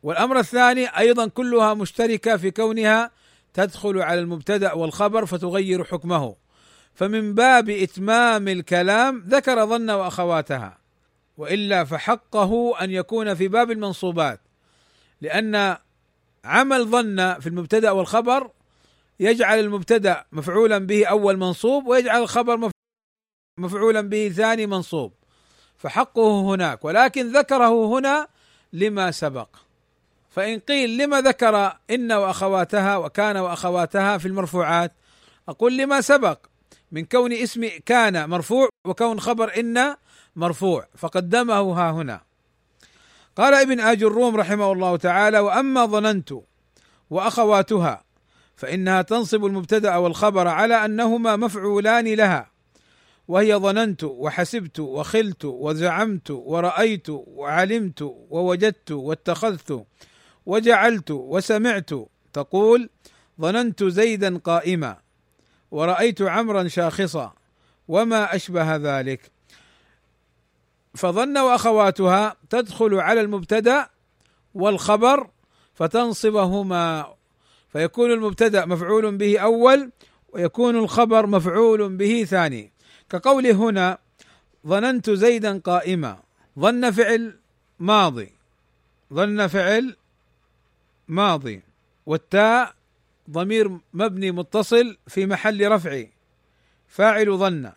والأمر 0.02 0.38
الثاني 0.38 0.86
أيضا 0.98 1.26
كلها 1.26 1.74
مشتركة 1.74 2.36
في 2.36 2.50
كونها 2.50 3.10
تدخل 3.54 4.02
على 4.02 4.20
المبتدأ 4.20 4.72
والخبر 4.72 5.26
فتغير 5.26 5.84
حكمه. 5.84 6.36
فمن 6.94 7.34
باب 7.34 7.70
إتمام 7.70 8.48
الكلام 8.48 9.24
ذكر 9.28 9.66
ظن 9.66 9.90
وأخواتها 9.90 10.78
وإلا 11.36 11.84
فحقه 11.84 12.74
أن 12.80 12.90
يكون 12.90 13.34
في 13.34 13.48
باب 13.48 13.70
المنصوبات 13.70 14.40
لأن 15.20 15.76
عمل 16.44 16.84
ظن 16.84 17.40
في 17.40 17.46
المبتدأ 17.46 17.90
والخبر 17.90 18.50
يجعل 19.20 19.58
المبتدأ 19.58 20.24
مفعولا 20.32 20.78
به 20.78 21.06
أول 21.06 21.36
منصوب 21.36 21.86
ويجعل 21.86 22.22
الخبر 22.22 22.70
مفعولا 23.58 24.00
به 24.00 24.28
ثاني 24.36 24.66
منصوب. 24.66 25.12
فحقه 25.78 26.40
هناك 26.40 26.84
ولكن 26.84 27.32
ذكره 27.32 27.86
هنا 27.86 28.28
لما 28.72 29.10
سبق. 29.10 29.48
فإن 30.30 30.58
قيل 30.58 30.96
لما 30.96 31.20
ذكر 31.20 31.76
إن 31.90 32.12
وأخواتها 32.12 32.96
وكان 32.96 33.36
وأخواتها 33.36 34.18
في 34.18 34.28
المرفوعات 34.28 34.92
أقول 35.48 35.76
لما 35.76 36.00
سبق. 36.00 36.38
من 36.92 37.04
كون 37.04 37.32
اسم 37.32 37.68
كان 37.86 38.30
مرفوع 38.30 38.68
وكون 38.86 39.20
خبر 39.20 39.60
إن 39.60 39.96
مرفوع 40.36 40.88
فقدمه 40.96 41.72
ها 41.72 41.90
هنا. 41.90 42.20
قال 43.36 43.54
ابن 43.54 43.80
آج 43.80 44.02
الروم 44.02 44.36
رحمه 44.36 44.72
الله 44.72 44.96
تعالى 44.96 45.38
وأما 45.38 45.86
ظننت 45.86 46.32
وأخواتها 47.10 48.04
فإنها 48.58 49.02
تنصب 49.02 49.44
المبتدأ 49.44 49.96
والخبر 49.96 50.48
على 50.48 50.84
أنهما 50.84 51.36
مفعولان 51.36 52.14
لها. 52.14 52.50
وهي 53.28 53.54
ظننت 53.54 54.04
وحسبت 54.04 54.80
وخلت 54.80 55.44
وزعمت 55.44 56.30
ورأيت 56.30 57.06
وعلمت 57.10 58.02
ووجدت 58.30 58.90
واتخذت 58.90 59.86
وجعلت 60.46 61.10
وسمعت 61.10 61.90
تقول 62.32 62.90
ظننت 63.40 63.84
زيدا 63.84 64.38
قائما 64.38 64.96
ورأيت 65.70 66.22
عمرا 66.22 66.68
شاخصا 66.68 67.32
وما 67.88 68.34
أشبه 68.36 68.76
ذلك. 68.76 69.30
فظن 70.94 71.38
وأخواتها 71.38 72.36
تدخل 72.50 72.94
على 72.94 73.20
المبتدأ 73.20 73.88
والخبر 74.54 75.30
فتنصبهما 75.74 77.17
فيكون 77.72 78.12
المبتدأ 78.12 78.64
مفعول 78.64 79.16
به 79.16 79.38
أول 79.38 79.90
ويكون 80.32 80.76
الخبر 80.76 81.26
مفعول 81.26 81.96
به 81.96 82.24
ثاني. 82.24 82.72
كقول 83.10 83.46
هنا 83.46 83.98
ظننت 84.66 85.10
زيدا 85.10 85.58
قائما. 85.58 86.18
ظن 86.58 86.90
فعل 86.90 87.38
ماضي. 87.78 88.32
ظن 89.14 89.46
فعل 89.46 89.96
ماضي. 91.08 91.62
والتاء 92.06 92.74
ضمير 93.30 93.78
مبني 93.94 94.30
متصل 94.30 94.96
في 95.06 95.26
محل 95.26 95.68
رفع 95.72 96.04
فاعل 96.88 97.36
ظن. 97.36 97.72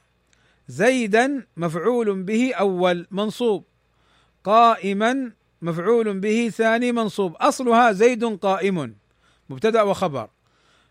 زيدا 0.67 1.45
مفعول 1.57 2.23
به 2.23 2.53
أول 2.53 3.07
منصوب. 3.11 3.63
قائما 4.43 5.31
مفعول 5.61 6.19
به 6.19 6.49
ثاني 6.49 6.91
منصوب. 6.91 7.35
أصلها 7.35 7.91
زيد 7.91 8.25
قائم. 8.25 9.00
مبتدأ 9.51 9.81
وخبر. 9.81 10.29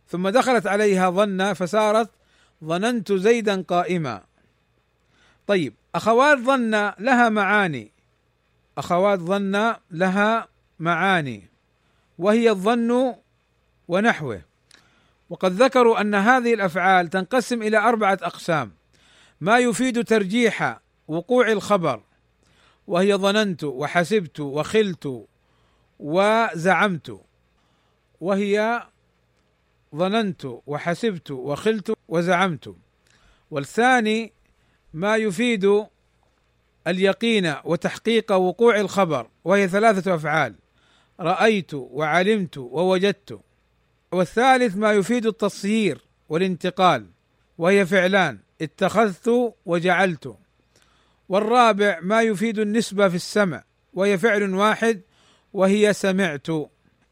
ثم 0.09 0.29
دخلت 0.29 0.67
عليها 0.67 1.11
ظن 1.11 1.53
فصارت 1.53 2.11
ظننت 2.65 3.13
زيدا 3.13 3.63
قائما. 3.63 4.23
طيب 5.47 5.75
أخوات 5.95 6.39
ظن 6.39 6.93
لها 6.99 7.29
معاني. 7.29 7.93
أخوات 8.79 9.19
ظن 9.19 9.75
لها 9.91 10.49
معاني. 10.79 11.49
وهي 12.19 12.51
الظن 12.51 13.15
ونحوه. 13.89 14.43
وقد 15.31 15.53
ذكروا 15.53 16.01
أن 16.01 16.15
هذه 16.15 16.55
الأفعال 16.55 17.09
تنقسم 17.09 17.63
إلى 17.63 17.79
أربعة 17.79 18.19
أقسام. 18.23 18.73
ما 19.41 19.59
يفيد 19.59 20.05
ترجيح 20.05 20.81
وقوع 21.09 21.53
الخبر. 21.53 22.01
وهي 22.87 23.15
ظننت 23.15 23.65
وحسبت 23.65 24.41
وخلت 24.41 25.27
وزعمت. 25.99 27.21
وهي 28.21 28.83
ظننت 29.95 30.45
وحسبت 30.67 31.31
وخلت 31.31 31.95
وزعمت. 32.09 32.75
والثاني 33.51 34.33
ما 34.95 35.17
يفيد 35.17 35.87
اليقين 36.87 37.55
وتحقيق 37.65 38.33
وقوع 38.33 38.81
الخبر 38.81 39.31
وهي 39.45 39.69
ثلاثة 39.69 40.15
أفعال 40.15 40.55
رأيت 41.21 41.75
وعلمت 41.75 42.59
ووجدت. 42.59 43.41
والثالث 44.13 44.77
ما 44.77 44.93
يفيد 44.93 45.27
التصيير 45.27 46.05
والانتقال 46.29 47.07
وهي 47.59 47.87
فعلان 47.87 48.39
اتخذت 48.63 49.55
وجعلت. 49.67 50.37
والرابع 51.29 51.99
ما 52.03 52.23
يفيد 52.23 52.59
النسبة 52.59 53.09
في 53.09 53.15
السمع 53.15 53.65
وهي 53.95 54.19
فعل 54.19 54.55
واحد 54.55 55.01
وهي 55.53 55.93
سمعت. 55.93 56.49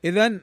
إذا 0.04 0.40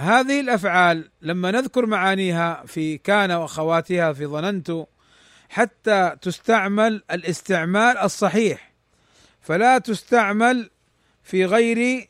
هذه 0.00 0.40
الأفعال 0.40 1.10
لما 1.22 1.50
نذكر 1.50 1.86
معانيها 1.86 2.62
في 2.66 2.98
كان 2.98 3.30
وأخواتها 3.30 4.12
في 4.12 4.26
ظننت 4.26 4.86
حتى 5.48 6.16
تستعمل 6.22 7.02
الاستعمال 7.10 7.98
الصحيح 7.98 8.72
فلا 9.40 9.78
تستعمل 9.78 10.70
في 11.22 11.44
غير 11.44 12.08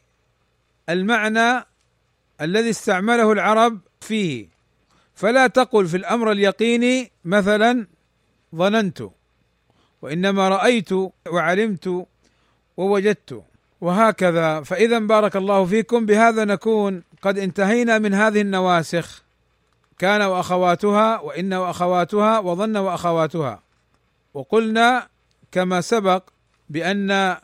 المعنى 0.89 1.65
الذي 2.41 2.71
استعمله 2.71 3.33
العرب 3.33 3.81
فيه. 4.01 4.49
فلا 5.15 5.47
تقل 5.47 5.87
في 5.87 5.97
الأمر 5.97 6.33
اليقيني 6.33 7.13
مثلا 7.25 7.87
ظننت 8.55 9.03
وإنما 10.03 10.49
رأيت 10.49 10.93
وعلمت 11.29 12.07
ووجدت. 12.77 13.50
وهكذا. 13.81 14.61
فإذا 14.63 14.99
بارك 14.99 15.37
الله 15.37 15.65
فيكم. 15.65 16.07
بهذا 16.07 16.45
نكون 16.45 17.03
قد 17.23 17.39
انتهينا 17.39 17.99
من 17.99 18.15
هذه 18.15 18.41
النواسخ. 18.41 19.23
كان 19.99 20.23
وأخواتها 20.23 21.21
وإن 21.21 21.55
وأخواتها 21.55 22.39
وظن 22.39 22.77
وأخواتها. 22.77 23.63
وقلنا 24.35 25.09
كما 25.53 25.81
سبق 25.81 26.23
بأن 26.71 27.37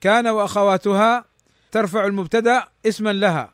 كان 0.00 0.26
وأخواتها 0.26 1.24
ترفع 1.72 2.06
المبتدأ 2.06 2.64
اسما 2.86 3.12
لها 3.12 3.52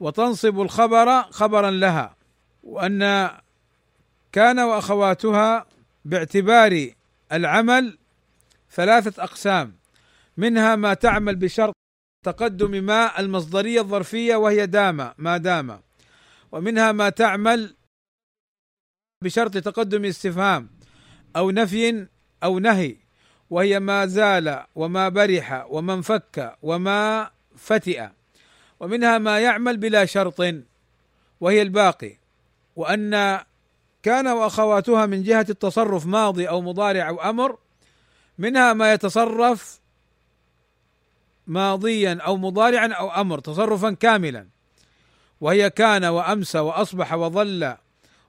وتنصب 0.00 0.60
الخبر 0.60 1.22
خبرا 1.22 1.70
لها 1.70 2.14
وأن 2.64 3.30
كان 4.32 4.58
وأخواتها 4.60 5.66
باعتبار 6.04 6.90
العمل 7.32 7.98
ثلاثة 8.72 9.22
أقسام. 9.22 9.79
منها 10.40 10.76
ما 10.76 10.94
تعمل 10.94 11.36
بشرط 11.36 11.74
تقدم 12.24 12.84
ما 12.84 13.20
المصدرية 13.20 13.80
الظرفية 13.80 14.36
وهي 14.36 14.66
دام 14.66 15.12
ما 15.18 15.36
دام. 15.36 15.80
ومنها 16.52 16.92
ما 16.92 17.08
تعمل 17.08 17.74
بشرط 19.24 19.58
تقدم 19.58 20.04
استفهام 20.04 20.70
أو 21.36 21.50
نفي 21.50 22.06
أو 22.44 22.58
نهي 22.58 22.96
وهي 23.50 23.80
ما 23.80 24.06
زال 24.06 24.64
وما 24.74 25.08
برح 25.08 25.66
وما 25.70 25.94
انفك 25.94 26.56
وما 26.62 27.30
فتئ. 27.56 28.08
ومنها 28.80 29.18
ما 29.18 29.40
يعمل 29.40 29.76
بلا 29.76 30.04
شرط 30.04 30.40
وهي 31.40 31.62
الباقي. 31.62 32.16
وأن 32.76 33.40
كان 34.02 34.26
وأخواتها 34.26 35.06
من 35.06 35.22
جهة 35.22 35.46
التصرف 35.50 36.06
ماضي 36.06 36.48
أو 36.48 36.60
مضارع 36.60 37.08
أو 37.08 37.20
أمر 37.30 37.58
منها 38.38 38.72
ما 38.72 38.92
يتصرف 38.92 39.79
ماضيا 41.50 42.18
أو 42.20 42.36
مضارعا 42.36 42.92
أو 42.92 43.10
أمر 43.10 43.38
تصرفا 43.38 43.90
كاملا. 43.90 44.46
وهي 45.40 45.70
كان 45.70 46.04
وامسى 46.04 46.58
وأصبح 46.58 47.12
وظل 47.12 47.74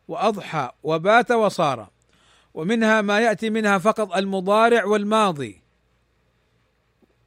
وأضحى 0.07 0.71
وبات 0.83 1.31
وصار. 1.31 1.89
ومنها 2.53 3.01
ما 3.01 3.19
يأتي 3.19 3.49
منها 3.49 3.77
فقط 3.77 4.15
المضارع 4.15 4.85
والماضي. 4.85 5.61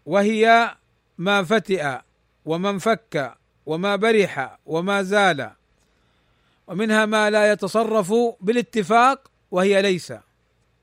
وهي 0.07 0.75
ما 1.19 1.43
فتئ 1.43 1.99
وما 2.45 2.71
انفك 2.71 3.35
وما 3.67 3.97
برح 3.97 4.59
وما 4.67 5.03
زال. 5.03 5.51
ومنها 6.67 7.07
ما 7.07 7.31
لا 7.31 7.53
يتصرف 7.53 8.13
بالاتفاق 8.41 9.31
وهي 9.51 9.83
ليس. 9.83 10.13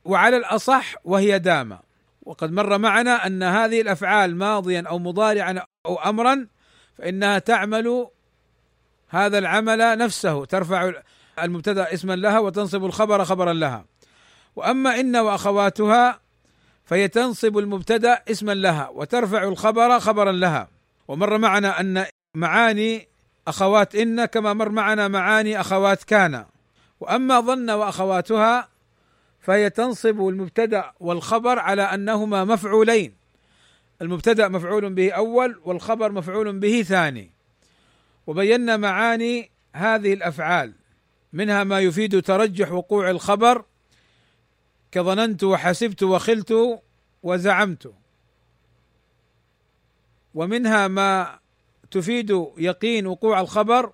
وعلى 0.05 0.37
الأصح 0.37 0.95
وهي 1.05 1.39
دام. 1.39 1.79
وقد 2.21 2.51
مر 2.51 2.77
معنا 2.77 3.27
أن 3.27 3.43
هذه 3.43 3.81
الأفعال 3.81 4.35
ماضيا 4.35 4.83
أو 4.87 4.99
مضارعا 4.99 5.63
أو 5.85 5.95
امرا 5.95 6.47
فإنها 6.97 7.39
تعمل 7.39 8.07
هذا 9.09 9.37
العمل 9.37 9.97
نفسه 9.97 10.45
ترفع 10.45 10.91
المبتدأ 11.41 11.93
اسما 11.93 12.15
لها 12.15 12.39
وتنصب 12.39 12.85
الخبر 12.85 13.25
خبرا 13.25 13.53
لها. 13.53 13.85
وأما 14.55 14.99
إن 14.99 15.15
وأخواتها 15.15 16.19
فهي 16.85 17.07
تنصب 17.07 17.57
المبتدأ 17.57 18.23
اسما 18.31 18.53
لها 18.53 18.89
وترفع 18.89 19.43
الخبر 19.43 19.99
خبرا 19.99 20.31
لها. 20.31 20.67
ومر 21.07 21.37
معنا 21.37 21.79
أن 21.79 22.05
معاني 22.35 23.07
أخوات 23.47 23.95
إن 23.95 24.25
كما 24.25 24.53
مر 24.53 24.69
معنا 24.69 25.07
معاني 25.07 25.61
أخوات 25.61 26.03
كان. 26.03 26.45
وأما 26.99 27.39
ظن 27.39 27.69
وأخواتها 27.69 28.70
فهي 29.41 29.69
تنصب 29.69 30.27
المبتدأ 30.27 30.91
والخبر 30.99 31.59
على 31.59 31.81
أنهما 31.81 32.45
مفعولين. 32.45 33.13
المبتدأ 34.01 34.47
مفعول 34.47 34.93
به 34.93 35.11
أول 35.11 35.61
والخبر 35.65 36.11
مفعول 36.11 36.59
به 36.59 36.81
ثاني. 36.81 37.31
وبينا 38.27 38.77
معاني 38.77 39.51
هذه 39.75 40.13
الأفعال 40.13 40.73
منها 41.33 41.63
ما 41.63 41.79
يفيد 41.79 42.21
ترجح 42.21 42.71
وقوع 42.71 43.09
الخبر 43.09 43.65
كظننت 44.91 45.43
وحسبت 45.43 46.03
وخلت 46.03 46.79
وزعمت. 47.23 47.93
ومنها 50.33 50.87
ما 50.87 51.39
تفيد 51.91 52.45
يقين 52.57 53.07
وقوع 53.07 53.41
الخبر 53.41 53.93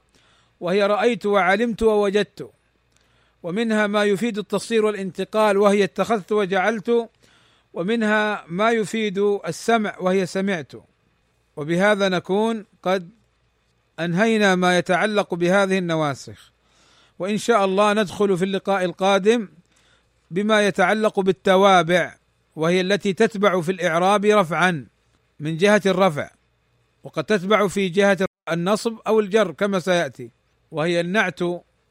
وهي 0.59 0.87
رأيت 0.87 1.25
وعلمت 1.25 1.83
ووجدت. 1.83 2.56
ومنها 3.43 3.87
ما 3.87 4.03
يفيد 4.03 4.37
التصير 4.37 4.85
والانتقال 4.85 5.57
وهي 5.57 5.83
اتخذت 5.83 6.31
وجعلت 6.31 7.09
ومنها 7.73 8.45
ما 8.47 8.71
يفيد 8.71 9.17
السمع 9.47 9.95
وهي 9.99 10.25
سمعت. 10.25 10.71
وبهذا 11.55 12.09
نكون 12.09 12.65
قد 12.83 13.09
أنهينا 13.99 14.55
ما 14.55 14.77
يتعلق 14.77 15.33
بهذه 15.33 15.77
النواسخ. 15.77 16.51
وإن 17.19 17.37
شاء 17.37 17.65
الله 17.65 17.93
ندخل 17.93 18.37
في 18.37 18.45
اللقاء 18.45 18.85
القادم 18.85 19.49
بما 20.31 20.67
يتعلق 20.67 21.19
بالتوابع 21.19 22.15
وهي 22.55 22.81
التي 22.81 23.13
تتبع 23.13 23.61
في 23.61 23.71
الإعراب 23.71 24.25
رفعا 24.25 24.85
من 25.39 25.57
جهة 25.57 25.81
الرفع 25.85 26.29
وقد 27.03 27.23
تتبع 27.23 27.67
في 27.67 27.89
جهة 27.89 28.17
النصب 28.51 28.97
أو 29.07 29.19
الجر 29.19 29.51
كما 29.51 29.79
سيأتي 29.79 30.31
وهي 30.71 30.99
النعت 30.99 31.39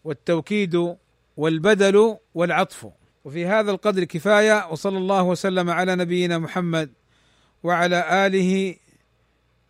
والتوكيد 0.04 0.96
والبدل 1.36 2.16
والعطف. 2.34 2.86
وفي 3.24 3.46
هذا 3.46 3.70
القدر 3.70 4.04
كفاية 4.04 4.68
وصلى 4.70 4.98
الله 4.98 5.22
وسلم 5.22 5.70
على 5.70 5.96
نبينا 5.96 6.38
محمد 6.38 6.92
وعلى 7.62 8.26
آله 8.26 8.76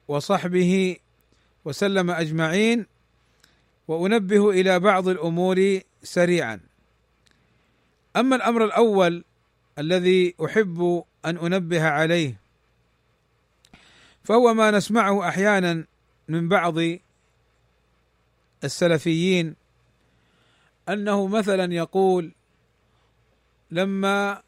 وصحبه 0.09 0.97
وسلم 1.65 2.11
أجمعين. 2.11 2.87
وأنبه 3.89 4.51
إلى 4.51 4.81
بعض 4.81 5.09
الأمور 5.09 5.81
سريعا. 6.03 6.61
أما 8.17 8.37
الأمر 8.37 8.65
الأول 8.65 9.25
الذي 9.79 10.35
أحب 10.45 11.05
أن 11.25 11.37
أنبه 11.37 11.85
عليه 11.85 12.41
فهو 14.25 14.55
ما 14.55 14.71
نسمعه 14.71 15.29
أحيانا 15.29 15.85
من 16.29 16.49
بعض 16.49 16.75
السلفيين 18.65 19.57
أنه 20.89 21.27
مثلا 21.27 21.75
يقول 21.75 22.33
لما 23.71 24.43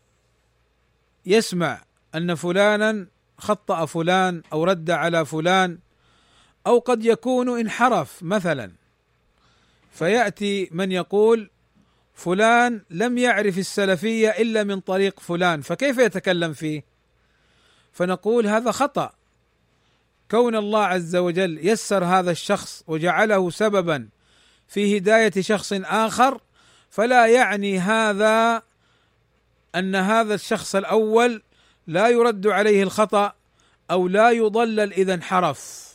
يسمع 1.26 1.82
أن 2.14 2.34
فلانا 2.34 3.06
خطأ 3.38 3.86
فلان 3.86 4.42
أو 4.52 4.64
رد 4.64 4.90
على 4.90 5.24
فلان 5.24 5.78
أو 6.66 6.78
قد 6.78 7.04
يكون 7.04 7.60
انحرف 7.60 8.22
مثلا 8.22 8.72
فيأتي 9.92 10.68
من 10.72 10.92
يقول 10.92 11.50
فلان 12.14 12.82
لم 12.90 13.18
يعرف 13.18 13.58
السلفية 13.58 14.28
إلا 14.28 14.64
من 14.64 14.80
طريق 14.80 15.20
فلان 15.20 15.60
فكيف 15.60 15.98
يتكلم 15.98 16.52
فيه؟ 16.52 16.84
فنقول 17.92 18.46
هذا 18.46 18.70
خطأ 18.70 19.12
كون 20.30 20.56
الله 20.56 20.84
عز 20.84 21.16
وجل 21.16 21.66
يسر 21.66 22.04
هذا 22.04 22.30
الشخص 22.30 22.84
وجعله 22.86 23.50
سببا 23.50 24.08
في 24.68 24.98
هداية 24.98 25.32
شخص 25.40 25.72
آخر 25.72 26.40
فلا 26.90 27.26
يعني 27.26 27.78
هذا 27.78 28.62
أن 29.74 29.94
هذا 29.94 30.34
الشخص 30.34 30.74
الأول 30.74 31.42
لا 31.86 32.08
يرد 32.08 32.46
عليه 32.46 32.82
الخطأ 32.82 33.32
أو 33.90 34.08
لا 34.08 34.30
يضلل 34.30 34.92
إذا 34.92 35.14
انحرف. 35.14 35.88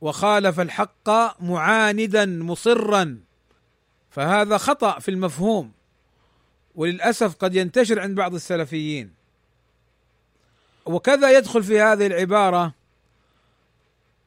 وخالف 0.00 0.60
الحق 0.60 1.08
معاندا 1.42 2.26
مصرا. 2.26 3.20
فهذا 4.10 4.58
خطأ 4.58 4.98
في 4.98 5.10
المفهوم. 5.10 5.72
وللأسف 6.74 7.34
قد 7.34 7.54
ينتشر 7.54 8.00
عند 8.00 8.16
بعض 8.16 8.34
السلفيين. 8.34 9.14
وكذا 10.86 11.38
يدخل 11.38 11.62
في 11.62 11.80
هذه 11.80 12.06
العبارة 12.06 12.74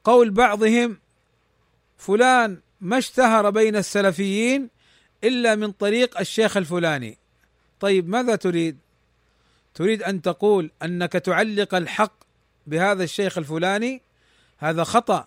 قول 0.04 0.30
بعضهم 0.30 0.98
فلان 1.96 2.60
ما 2.82 2.98
اشتهر 2.98 3.50
بين 3.50 3.76
السلفيين 3.76 4.68
إلا 5.24 5.54
من 5.54 5.72
طريق 5.72 6.20
الشيخ 6.20 6.56
الفلاني. 6.56 7.18
طيب 7.80 8.08
ماذا 8.08 8.36
تريد؟ 8.36 8.78
تريد 9.74 10.02
أن 10.02 10.22
تقول 10.22 10.70
أنك 10.82 11.12
تعلق 11.12 11.74
الحق 11.74 12.12
بهذا 12.66 13.04
الشيخ 13.04 13.38
الفلاني؟ 13.38 14.02
هذا 14.58 14.84
خطأ 14.84 15.26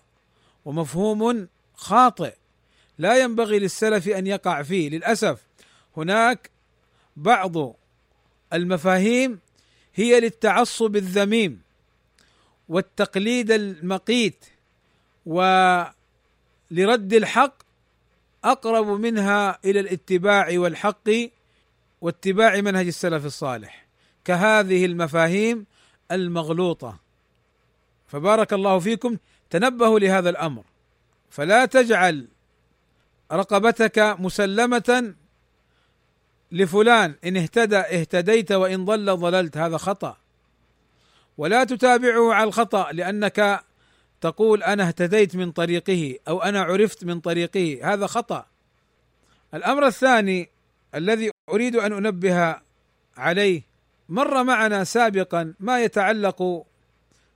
ومفهوم 0.64 1.48
خاطئ. 1.74 2.34
لا 2.98 3.22
ينبغي 3.22 3.58
للسلف 3.58 4.08
أن 4.08 4.26
يقع 4.26 4.62
فيه. 4.62 4.88
للأسف 4.90 5.40
هناك 5.96 6.50
بعض 7.16 7.76
المفاهيم 8.52 9.38
هي 9.94 10.20
للتعصب 10.20 10.96
الذميم 10.96 11.60
والتقليد 12.68 13.50
المقيت 13.50 14.44
ولرد 16.72 17.14
الحق 17.14 17.62
أقرب 18.44 18.86
منها 18.86 19.58
إلى 19.64 19.80
الاتباع 19.80 20.48
والحق 20.52 21.10
واتباع 22.00 22.60
منهج 22.60 22.86
السلف 22.86 23.26
الصالح 23.26 23.86
كهذه 24.24 24.84
المفاهيم 24.84 25.66
المغلوطة. 26.12 27.00
فبارك 28.06 28.52
الله 28.52 28.78
فيكم. 28.78 29.16
تنبهوا 29.50 29.98
لهذا 29.98 30.30
الأمر. 30.30 30.64
فلا 31.30 31.64
تجعل 31.64 32.28
رقبتك 33.32 33.98
مسلمة 33.98 35.14
لفلان. 36.52 37.14
إن 37.24 37.36
اهتدى 37.36 37.76
اهتديت 37.76 38.52
وإن 38.52 38.84
ضل 38.84 39.16
ضللت. 39.16 39.56
هذا 39.56 39.76
خطأ. 39.76 40.16
ولا 41.38 41.64
تتابعه 41.64 42.34
على 42.34 42.48
الخطأ 42.48 42.92
لأنك 42.92 43.64
تقول 44.20 44.62
أنا 44.62 44.88
اهتديت 44.88 45.36
من 45.36 45.52
طريقه 45.52 46.18
أو 46.28 46.42
أنا 46.42 46.62
عرفت 46.62 47.04
من 47.04 47.20
طريقه 47.20 47.80
هذا 47.82 48.06
خطأ. 48.06 48.46
الأمر 49.54 49.86
الثاني 49.86 50.48
الذي 50.94 51.30
أريد 51.50 51.76
أن 51.76 51.92
أنبه 51.92 52.56
عليه 53.16 53.62
مر 54.08 54.44
معنا 54.44 54.84
سابقا 54.84 55.54
ما 55.60 55.84
يتعلق 55.84 56.66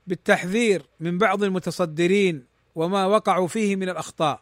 بالتحذير 0.07 0.83
من 1.01 1.19
بعض 1.19 1.45
المتصدرين 1.45 2.45
وما 2.75 3.07
وقعوا 3.07 3.49
فيه 3.49 3.77
من 3.77 3.89
الأخطاء. 3.89 4.41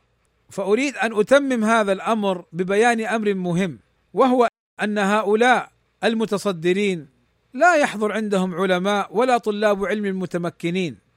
فأريد 0.50 0.96
أن 0.96 1.20
أتمم 1.20 1.64
هذا 1.64 1.92
الأمر 1.92 2.44
ببيان 2.52 3.00
أمر 3.00 3.34
مهم 3.34 3.78
وهو 4.14 4.48
أن 4.82 4.98
هؤلاء 4.98 5.70
المتصدرين 6.04 7.08
لا 7.54 7.76
يحضر 7.76 8.12
عندهم 8.12 8.54
علماء 8.54 9.16
ولا 9.16 9.38
طلاب 9.38 9.84
علم 9.84 10.18
متمكنين. 10.18 11.07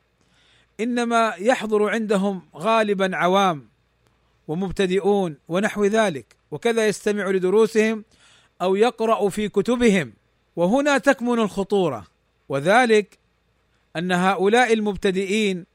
إنما 0.80 1.34
يحضر 1.40 1.90
عندهم 1.90 2.42
غالبا 2.56 3.16
عوام 3.18 3.70
ومبتدئون 4.48 5.38
ونحو 5.48 5.86
ذلك. 5.86 6.36
وكذا 6.52 6.88
يستمع 6.88 7.30
لدروسهم 7.30 8.06
أو 8.62 8.76
يقرأ 8.76 9.30
في 9.30 9.50
كتبهم. 9.50 10.14
وهنا 10.56 10.98
تكمن 10.98 11.40
الخطورة. 11.40 12.08
وذلك 12.50 13.20
أن 13.96 14.12
هؤلاء 14.12 14.74
المبتدئين 14.74 15.66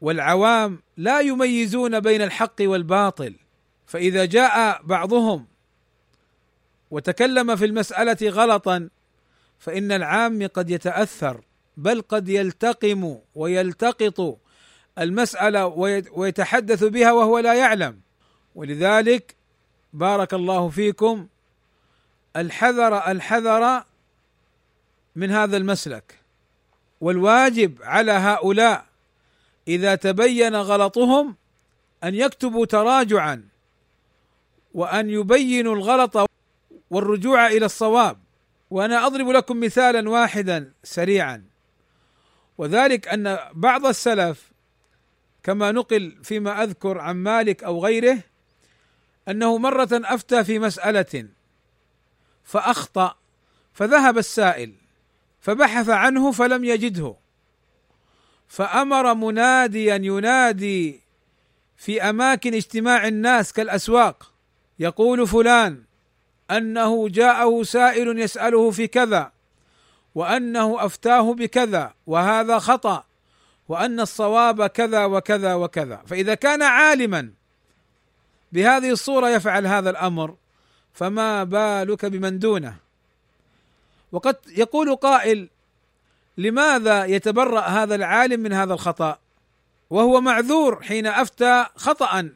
والعوام 0.00 0.82
لا 0.96 1.20
يميزون 1.20 2.00
بين 2.00 2.22
الحق 2.22 2.56
والباطل. 2.60 3.34
فإذا 3.86 4.24
جاء 4.24 4.82
بعضهم 4.82 5.46
وتكلم 6.90 7.56
في 7.56 7.64
المسألة 7.64 8.30
غلطا 8.30 8.88
فإن 9.58 9.92
العام 9.92 10.46
قد 10.46 10.70
يتأثر. 10.70 11.40
بل 11.76 12.02
قد 12.02 12.28
يلتقم 12.28 13.18
ويلتقط 13.34 14.38
المسألة 14.98 15.66
ويتحدث 16.12 16.84
بها 16.84 17.12
وهو 17.12 17.38
لا 17.38 17.54
يعلم. 17.54 18.00
ولذلك 18.54 19.34
بارك 19.92 20.34
الله 20.34 20.68
فيكم 20.68 21.26
الحذر 22.36 23.10
الحذر 23.10 23.84
من 25.16 25.30
هذا 25.30 25.56
المسلك. 25.56 26.20
والواجب 27.00 27.78
على 27.82 28.12
هؤلاء 28.12 28.86
إذا 29.68 29.94
تبين 29.94 30.56
غلطهم 30.56 31.36
أن 32.04 32.14
يكتبوا 32.14 32.66
تراجعا 32.66 33.48
وأن 34.74 35.10
يبينوا 35.10 35.74
الغلط 35.74 36.30
والرجوع 36.90 37.46
إلى 37.46 37.66
الصواب. 37.66 38.18
وأنا 38.70 39.06
أضرب 39.06 39.28
لكم 39.28 39.60
مثالا 39.60 40.10
واحدا 40.10 40.72
سريعا. 40.84 41.55
وذلك 42.58 43.08
أن 43.08 43.38
بعض 43.52 43.86
السلف 43.86 44.50
كما 45.42 45.72
نقل 45.72 46.18
فيما 46.22 46.62
أذكر 46.62 46.98
عن 46.98 47.16
مالك 47.16 47.64
أو 47.64 47.84
غيره 47.84 48.18
أنه 49.28 49.58
مرة 49.58 49.88
أفتى 49.92 50.44
في 50.44 50.58
مسألة 50.58 51.28
فأخطأ 52.44 53.16
فذهب 53.72 54.18
السائل 54.18 54.74
فبحث 55.40 55.88
عنه 55.88 56.32
فلم 56.32 56.64
يجده. 56.64 57.16
فأمر 58.48 59.14
مناديا 59.14 59.94
ينادي 59.94 61.00
في 61.76 62.02
أماكن 62.02 62.54
اجتماع 62.54 63.08
الناس 63.08 63.52
كالأسواق 63.52 64.32
يقول 64.78 65.26
فلان 65.26 65.82
أنه 66.50 67.08
جاءه 67.08 67.62
سائل 67.62 68.18
يسأله 68.18 68.70
في 68.70 68.86
كذا 68.86 69.32
وأنه 70.16 70.84
أفتاه 70.84 71.34
بكذا 71.34 71.94
وهذا 72.06 72.58
خطأ 72.58 73.04
وأن 73.68 74.00
الصواب 74.00 74.66
كذا 74.66 75.04
وكذا 75.04 75.54
وكذا. 75.54 76.02
فإذا 76.06 76.34
كان 76.34 76.62
عالما 76.62 77.30
بهذه 78.52 78.90
الصورة 78.90 79.28
يفعل 79.30 79.66
هذا 79.66 79.90
الأمر 79.90 80.36
فما 80.92 81.44
بالك 81.44 82.04
بمن 82.06 82.38
دونه؟ 82.38 82.76
وقد 84.12 84.36
يقول 84.56 84.96
قائل 84.96 85.48
لماذا 86.38 87.04
يتبرأ 87.04 87.60
هذا 87.60 87.94
العالم 87.94 88.40
من 88.40 88.52
هذا 88.52 88.74
الخطأ؟ 88.74 89.18
وهو 89.90 90.20
معذور 90.20 90.82
حين 90.82 91.06
أفتى 91.06 91.66
خطأ 91.76 92.30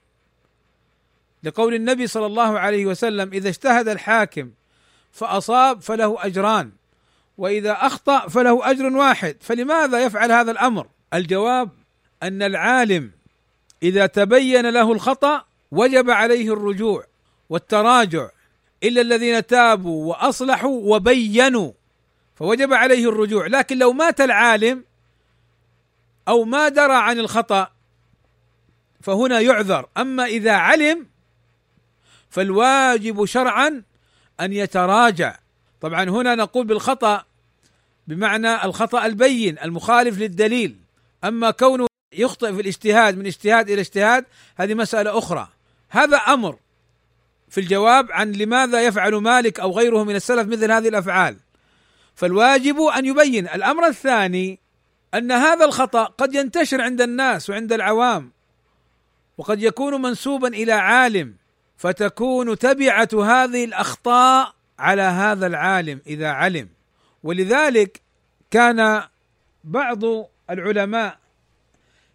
لقول 1.42 1.74
النبي 1.74 2.06
صلى 2.06 2.26
الله 2.26 2.58
عليه 2.58 2.86
وسلم 2.86 3.32
إذا 3.32 3.48
اجتهد 3.48 3.88
الحاكم 3.88 4.50
فأصاب 5.12 5.80
فله 5.80 6.26
أجران. 6.26 6.79
وإذا 7.40 7.72
أخطأ 7.72 8.28
فله 8.28 8.70
أجر 8.70 8.96
واحد. 8.96 9.36
فلماذا 9.40 10.00
يفعل 10.00 10.32
هذا 10.32 10.50
الأمر؟ 10.50 10.86
الجواب 11.14 11.70
أن 12.22 12.42
العالم 12.42 13.10
إذا 13.82 14.06
تبين 14.06 14.70
له 14.70 14.92
الخطأ 14.92 15.44
وجب 15.70 16.10
عليه 16.10 16.52
الرجوع 16.52 17.04
والتراجع 17.50 18.28
إلا 18.82 19.00
الذين 19.00 19.46
تابوا 19.46 20.10
وأصلحوا 20.10 20.80
وبينوا 20.96 21.72
فوجب 22.36 22.72
عليه 22.72 23.08
الرجوع. 23.08 23.46
لكن 23.46 23.78
لو 23.78 23.92
مات 23.92 24.20
العالم 24.20 24.84
أو 26.28 26.44
ما 26.44 26.68
درى 26.68 26.96
عن 26.96 27.18
الخطأ 27.18 27.70
فهنا 29.00 29.40
يعذر. 29.40 29.86
أما 29.96 30.24
إذا 30.24 30.52
علم 30.52 31.06
فالواجب 32.30 33.24
شرعا 33.24 33.82
أن 34.40 34.52
يتراجع. 34.52 35.38
طبعا 35.80 36.04
هنا 36.04 36.34
نقول 36.34 36.66
بالخطأ 36.66 37.29
بمعنى 38.10 38.64
الخطأ 38.64 39.06
البين 39.06 39.58
المخالف 39.58 40.18
للدليل. 40.18 40.76
أما 41.24 41.50
كونه 41.50 41.86
يخطئ 42.12 42.52
في 42.54 42.60
الاجتهاد 42.60 43.18
من 43.18 43.26
اجتهاد 43.26 43.70
إلى 43.70 43.80
اجتهاد 43.80 44.24
هذه 44.56 44.74
مسألة 44.74 45.18
أخرى. 45.18 45.48
هذا 45.88 46.16
أمر 46.16 46.58
في 47.48 47.60
الجواب 47.60 48.12
عن 48.12 48.32
لماذا 48.32 48.82
يفعل 48.82 49.14
مالك 49.14 49.60
أو 49.60 49.72
غيره 49.72 50.04
من 50.04 50.16
السلف 50.16 50.48
مثل 50.48 50.72
هذه 50.72 50.88
الأفعال. 50.88 51.36
فالواجب 52.14 52.80
أن 52.80 53.06
يبين. 53.06 53.48
الأمر 53.48 53.86
الثاني 53.86 54.58
أن 55.14 55.32
هذا 55.32 55.64
الخطأ 55.64 56.04
قد 56.04 56.34
ينتشر 56.34 56.80
عند 56.80 57.00
الناس 57.00 57.50
وعند 57.50 57.72
العوام 57.72 58.32
وقد 59.38 59.62
يكون 59.62 60.02
منسوبا 60.02 60.48
إلى 60.48 60.72
عالم 60.72 61.34
فتكون 61.76 62.58
تبعة 62.58 63.08
هذه 63.12 63.64
الأخطاء 63.64 64.54
على 64.78 65.02
هذا 65.02 65.46
العالم 65.46 66.00
إذا 66.06 66.28
علم. 66.28 66.79
ولذلك 67.22 68.00
كان 68.50 69.02
بعض 69.64 70.04
العلماء 70.50 71.18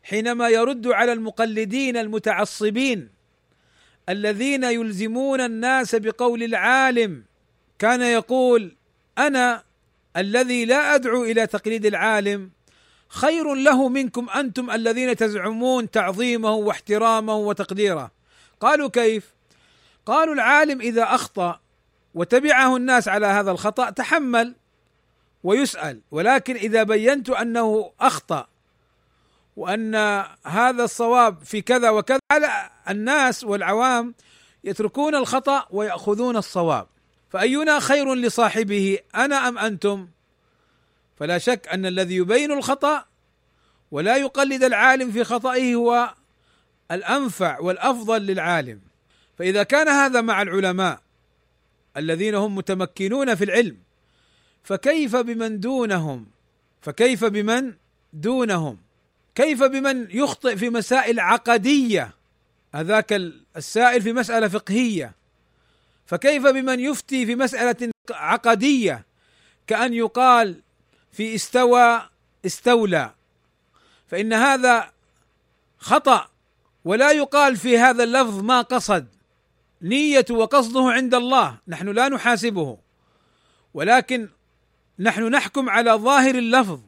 حينما 0.03 0.49
يرد 0.49 0.87
على 0.87 1.13
المقلدين 1.13 1.97
المتعصبين 1.97 3.09
الذين 4.09 4.63
يلزمون 4.63 5.41
الناس 5.41 5.95
بقول 5.95 6.43
العالم 6.43 7.23
كان 7.79 8.01
يقول 8.01 8.75
أنا 9.17 9.63
الذي 10.17 10.65
لا 10.65 10.95
أدعو 10.95 11.23
إلى 11.23 11.47
تقليد 11.47 11.85
العالم 11.85 12.49
خير 13.07 13.53
له 13.53 13.89
منكم 13.89 14.29
أنتم 14.29 14.71
الذين 14.71 15.15
تزعمون 15.15 15.91
تعظيمه 15.91 16.51
واحترامه 16.51 17.35
وتقديره. 17.35 18.11
قالوا 18.59 18.89
كيف؟ 18.89 19.33
قالوا 20.05 20.33
العالم 20.33 20.81
إذا 20.81 21.03
أخطأ 21.03 21.59
وتبعه 22.13 22.75
الناس 22.75 23.07
على 23.07 23.25
هذا 23.25 23.51
الخطأ 23.51 23.89
تحمل 23.89 24.55
ويسأل 25.45 26.01
ولكن 26.11 26.55
إذا 26.55 26.83
بينت 26.83 27.29
أنه 27.29 27.91
أخطأ 27.99 28.47
وأن 29.55 29.95
هذا 30.45 30.83
الصواب 30.83 31.43
في 31.43 31.61
كذا 31.61 31.89
وكذا 31.89 32.19
على 32.31 32.69
الناس 32.89 33.43
والعوام 33.43 34.15
يتركون 34.63 35.15
الخطأ 35.15 35.67
ويأخذون 35.71 36.37
الصواب. 36.37 36.87
فأينا 37.29 37.79
خير 37.79 38.13
لصاحبه 38.13 38.99
أنا 39.15 39.47
أم 39.47 39.57
أنتم؟ 39.57 40.07
فلا 41.17 41.37
شك 41.37 41.67
أن 41.67 41.85
الذي 41.85 42.15
يبين 42.15 42.51
الخطأ 42.51 43.05
ولا 43.91 44.17
يقلد 44.17 44.63
العالم 44.63 45.11
في 45.11 45.23
خطئه 45.23 45.75
هو 45.75 46.13
الأنفع 46.91 47.59
والأفضل 47.59 48.21
للعالم. 48.21 48.79
فإذا 49.37 49.63
كان 49.63 49.87
هذا 49.87 50.21
مع 50.21 50.41
العلماء 50.41 50.99
الذين 51.97 52.35
هم 52.35 52.55
متمكنون 52.55 53.35
في 53.35 53.43
العلم 53.43 53.84
فكيف 54.65 55.15
بمن 55.15 55.59
دونهم؟ 55.59 56.25
فكيف 56.81 57.25
بمن 57.25 57.73
دونهم؟ 58.13 58.77
كيف 59.35 59.63
بمن 59.63 60.07
يخطئ 60.09 60.55
في 60.55 60.69
مسائل 60.69 61.19
عقدية؟ 61.19 62.11
هذاك 62.75 63.13
السائل 63.57 64.01
في 64.01 64.13
مسألة 64.13 64.47
فقهية. 64.47 65.13
فكيف 66.05 66.47
بمن 66.47 66.79
يفتي 66.79 67.25
في 67.25 67.35
مسألة 67.35 67.91
عقدية؟ 68.11 69.05
كأن 69.67 69.93
يقال 69.93 70.61
في 71.11 71.35
استوى 71.35 72.09
استولى. 72.45 73.11
فإن 74.07 74.33
هذا 74.33 74.91
خطأ 75.77 76.27
ولا 76.85 77.11
يقال 77.11 77.57
في 77.57 77.77
هذا 77.77 78.03
اللفظ 78.03 78.41
ما 78.41 78.61
قصد. 78.61 79.07
نية 79.81 80.25
وقصده 80.29 80.81
عند 80.81 81.15
الله 81.15 81.57
نحن 81.67 81.89
لا 81.89 82.09
نحاسبه. 82.09 82.77
ولكن 83.73 84.29
نحن 84.99 85.23
نحكم 85.23 85.69
على 85.69 85.91
ظاهر 85.91 86.35
اللفظ. 86.35 86.79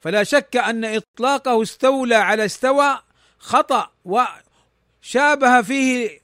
فلا 0.00 0.22
شك 0.24 0.56
أن 0.56 0.84
إطلاقه 0.84 1.62
استولى 1.62 2.14
على 2.14 2.44
استوى 2.44 2.98
خطأ 3.38 3.90
وشابه 4.04 5.62
فيه 5.62 6.20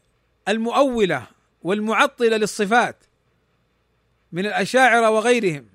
المؤولة 0.49 1.27
والمعطلة 1.63 2.37
للصفات 2.37 2.97
من 4.33 4.47
الأشاعرة 4.47 5.11
وغيرهم. 5.11 5.67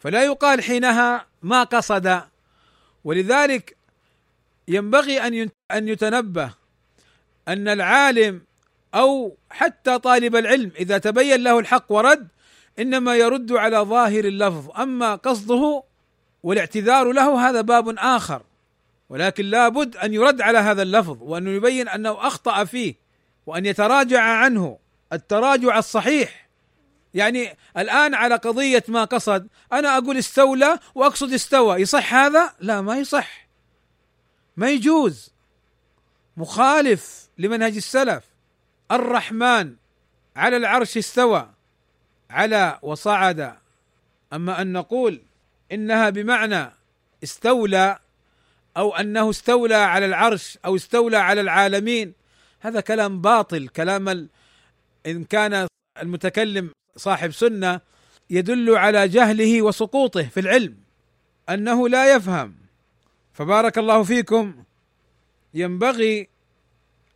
فلا 0.00 0.24
يقال 0.24 0.62
حينها 0.62 1.26
ما 1.42 1.62
قصد. 1.62 2.22
ولذلك 3.04 3.76
ينبغي 4.68 5.26
أن 5.26 5.50
أن 5.70 5.88
يتنبه 5.88 6.54
أن 7.48 7.68
العالم 7.68 8.42
أو 8.94 9.36
حتى 9.50 9.98
طالب 9.98 10.36
العلم 10.36 10.70
إذا 10.76 10.98
تبين 10.98 11.42
له 11.42 11.58
الحق 11.58 11.92
ورد 11.92 12.28
إنما 12.78 13.16
يرد 13.16 13.52
على 13.52 13.78
ظاهر 13.78 14.24
اللفظ 14.24 14.80
أما 14.80 15.14
قصده 15.14 15.82
والاعتذار 16.42 17.12
له 17.12 17.48
هذا 17.48 17.60
باب 17.60 17.94
آخر 17.98 18.42
ولكن 19.08 19.44
لابد 19.44 19.96
أن 19.96 20.14
يرد 20.14 20.40
على 20.40 20.58
هذا 20.58 20.82
اللفظ 20.82 21.18
وأن 21.20 21.46
يبين 21.46 21.88
أنه 21.88 22.26
أخطأ 22.26 22.64
فيه 22.64 22.94
وأن 23.46 23.66
يتراجع 23.66 24.22
عنه 24.22 24.78
التراجع 25.12 25.78
الصحيح. 25.78 26.48
يعني 27.14 27.56
الآن 27.76 28.14
على 28.14 28.34
قضية 28.34 28.84
ما 28.88 29.04
قصد 29.04 29.48
أنا 29.72 29.98
أقول 29.98 30.16
استولى 30.16 30.78
وأقصد 30.94 31.32
استوى 31.32 31.76
يصح 31.76 32.14
هذا؟ 32.14 32.54
لا 32.60 32.80
ما 32.80 32.96
يصح. 32.96 33.48
ما 34.56 34.70
يجوز. 34.70 35.32
مخالف 36.36 37.28
لمنهج 37.38 37.76
السلف. 37.76 38.24
الرحمن 38.92 39.76
على 40.36 40.56
العرش 40.56 40.96
استوى. 40.96 41.53
على 42.30 42.78
وصعد. 42.82 43.54
أما 44.32 44.60
أن 44.62 44.72
نقول 44.72 45.20
إنها 45.72 46.10
بمعنى 46.10 46.70
استولى 47.24 47.98
أو 48.76 48.96
أنه 48.96 49.30
استولى 49.30 49.74
على 49.74 50.06
العرش 50.06 50.58
أو 50.64 50.76
استولى 50.76 51.16
على 51.16 51.40
العالمين 51.40 52.12
هذا 52.60 52.80
كلام 52.80 53.20
باطل 53.20 53.68
كلام 53.68 54.28
إن 55.06 55.24
كان 55.24 55.66
المتكلم 56.02 56.70
صاحب 56.96 57.30
سنة 57.30 57.80
يدل 58.30 58.76
على 58.76 59.08
جهله 59.08 59.62
وسقوطه 59.62 60.22
في 60.22 60.40
العلم 60.40 60.76
أنه 61.48 61.88
لا 61.88 62.14
يفهم. 62.14 62.54
فبارك 63.32 63.78
الله 63.78 64.02
فيكم. 64.02 64.64
ينبغي 65.54 66.28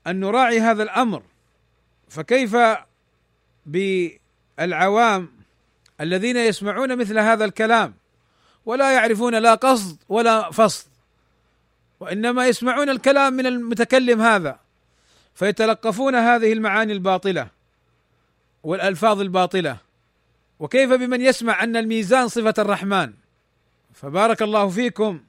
أن 0.07 0.21
نراعي 0.21 0.61
هذا 0.61 0.83
الأمر. 0.83 1.23
فكيف 2.09 2.57
بالعوام 4.59 5.29
الذين 6.01 6.37
يسمعون 6.37 6.99
مثل 6.99 7.19
هذا 7.19 7.45
الكلام 7.45 7.95
ولا 8.67 8.93
يعرفون 8.93 9.35
لا 9.35 9.55
قصد 9.55 9.99
ولا 10.09 10.51
فصد 10.51 10.87
وإنما 12.01 12.47
يسمعون 12.47 12.91
الكلام 12.91 13.33
من 13.33 13.47
المتكلم 13.47 14.21
هذا 14.21 14.59
فيتلقفون 15.35 16.15
هذه 16.15 16.53
المعاني 16.53 16.93
الباطلة 16.93 17.49
والألفاظ 18.63 19.21
الباطلة. 19.21 19.77
وكيف 20.59 20.91
بمن 20.93 21.21
يسمع 21.21 21.65
أن 21.65 21.77
الميزان 21.77 22.29
صفة 22.29 22.55
الرحمن؟ 22.59 23.13
فبارك 23.95 24.43
الله 24.43 24.69
فيكم. 24.69 25.21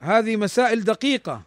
هذه 0.00 0.36
مسائل 0.36 0.84
دقيقة 0.84 1.42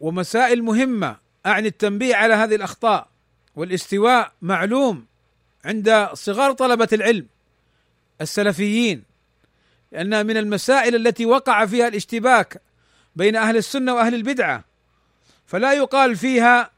ومسائل 0.00 0.62
مهمة 0.62 1.16
أعني 1.46 1.68
التنبيه 1.68 2.16
على 2.16 2.34
هذه 2.34 2.54
الأخطاء 2.54 3.08
والاستواء 3.56 4.32
معلوم. 4.42 5.09
عند 5.64 6.08
صغار 6.12 6.52
طلبة 6.52 6.88
العلم 6.92 7.26
السلفيين 8.20 9.02
لأنها 9.92 10.22
من 10.22 10.36
المسائل 10.36 11.06
التي 11.06 11.26
وقع 11.26 11.66
فيها 11.66 11.88
الاشتباك 11.88 12.60
بين 13.16 13.36
أهل 13.36 13.56
السنة 13.56 13.94
وأهل 13.94 14.14
البدعة. 14.14 14.64
فلا 15.46 15.72
يقال 15.72 16.16
فيها 16.16 16.70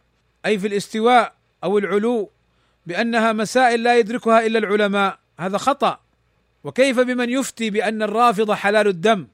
أي 0.46 0.58
في 0.58 0.66
الاستواء 0.66 1.34
أو 1.64 1.78
العلو 1.78 2.30
بأنها 2.86 3.32
مسائل 3.32 3.82
لا 3.82 3.98
يدركها 3.98 4.46
إلا 4.46 4.58
العلماء. 4.58 5.18
هذا 5.38 5.58
خطأ. 5.58 6.00
وكيف 6.64 7.00
بمن 7.00 7.30
يفتي 7.30 7.70
بأن 7.70 8.02
الرافضه 8.02 8.54
حلال 8.54 8.88
الدم 8.88 9.26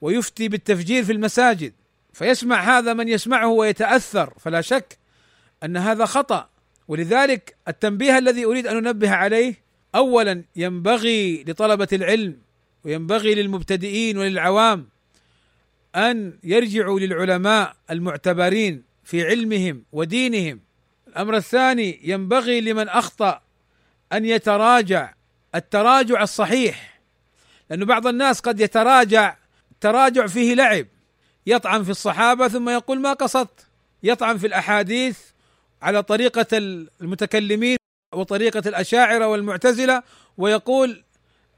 ويفتي 0.00 0.48
بالتفجير 0.48 1.04
في 1.04 1.12
المساجد؟ 1.12 1.72
فيسمع 2.12 2.78
هذا 2.78 2.92
من 2.92 3.08
يسمعه 3.08 3.48
ويتأثر. 3.48 4.34
فلا 4.38 4.60
شك 4.60 4.98
أن 5.64 5.76
هذا 5.76 6.04
خطأ. 6.04 6.48
ولذلك 6.88 7.56
التنبيه 7.68 8.18
الذي 8.18 8.44
أريد 8.44 8.66
أن 8.66 8.76
أنبه 8.86 9.10
عليه 9.10 9.54
اولا 9.94 10.44
ينبغي 10.56 11.44
لطلبة 11.44 11.88
العلم 11.92 12.36
وينبغي 12.84 13.34
للمبتدئين 13.34 14.18
وللعوام 14.18 14.88
أن 15.96 16.38
يرجعوا 16.44 17.00
للعلماء 17.00 17.76
المعتبرين 17.90 18.82
في 19.04 19.26
علمهم 19.26 19.84
ودينهم. 19.92 20.60
الأمر 21.08 21.36
الثاني 21.36 22.00
ينبغي 22.02 22.60
لمن 22.60 22.88
أخطأ 22.88 23.40
أن 24.12 24.24
يتراجع 24.24 25.14
التراجع 25.54 26.22
الصحيح 26.22 27.00
لأن 27.70 27.84
بعض 27.84 28.06
الناس 28.06 28.40
قد 28.40 28.60
يتراجع 28.60 29.36
تراجع 29.80 30.26
فيه 30.26 30.54
لعب. 30.54 30.86
يطعن 31.46 31.84
في 31.84 31.90
الصحابة 31.90 32.48
ثم 32.48 32.68
يقول 32.68 33.00
ما 33.00 33.12
قصدت. 33.12 33.66
يطعن 34.02 34.38
في 34.38 34.46
الأحاديث 34.46 35.18
على 35.82 36.02
طريقة 36.02 36.46
المتكلمين 37.00 37.76
وطريقة 38.14 38.62
الأشاعرة 38.66 39.26
والمعتزلة 39.26 40.02
ويقول 40.38 41.04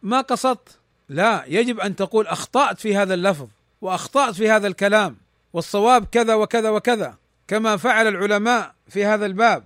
ما 0.03 0.21
قصدت؟ 0.21 0.79
لا 1.09 1.45
يجب 1.47 1.81
أن 1.81 1.97
تقول 1.97 2.27
أخطأت 2.27 2.81
في 2.81 2.97
هذا 2.97 3.14
اللفظ 3.14 3.49
وأخطأت 3.81 4.35
في 4.35 4.51
هذا 4.51 4.66
الكلام 4.66 5.16
والصواب 5.53 6.05
كذا 6.05 6.35
وكذا 6.35 6.71
وكذا 6.71 7.14
كما 7.49 7.77
فعل 7.77 8.07
العلماء 8.07 8.75
في 8.89 9.05
هذا 9.05 9.27
الباب. 9.27 9.64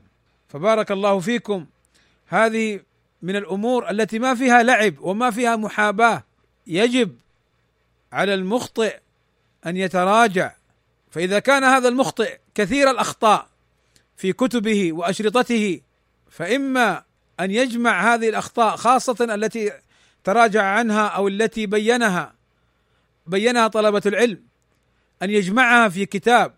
فبارك 0.49 0.93
الله 0.93 1.21
فيكم. 1.21 1.67
هذه 2.27 2.81
من 3.23 3.37
الأمور 3.37 3.91
التي 3.91 4.19
ما 4.19 4.35
فيها 4.35 4.63
لعب 4.63 4.95
وما 5.01 5.31
فيها 5.31 5.57
محاباة. 5.57 6.25
يجب 6.67 7.17
على 8.13 8.35
المخطئ 8.35 8.99
أن 9.67 9.77
يتراجع. 9.77 10.53
فإذا 11.11 11.39
كان 11.39 11.65
هذا 11.65 11.89
المخطئ 11.89 12.39
كثير 12.55 12.91
الأخطاء 12.91 13.49
في 14.17 14.33
كتبه 14.33 14.93
وأشرطته 14.93 15.81
فإما 16.31 17.03
أن 17.41 17.51
يجمع 17.51 18.15
هذه 18.15 18.29
الأخطاء 18.29 18.77
خاصة 18.77 19.35
التي 19.35 19.73
تراجع 20.25 20.63
عنها 20.63 21.07
أو 21.07 21.29
التي 21.29 21.67
بينها 21.67 22.35
بينها 23.27 23.69
طلبة 23.69 24.03
العلم 24.07 24.43
أن 25.23 25.31
يجمعها 25.31 25.89
في 25.89 26.07
كتاب 26.07 26.55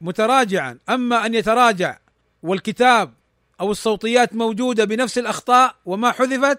متراجعا. 0.00 0.78
أما 0.88 1.26
أن 1.26 1.34
يتراجع 1.34 1.98
والكتاب 2.42 3.14
أو 3.60 3.70
الصوتيات 3.70 4.34
موجودة 4.34 4.84
بنفس 4.84 5.18
الأخطاء 5.18 5.74
وما 5.84 6.12
حذفت 6.12 6.58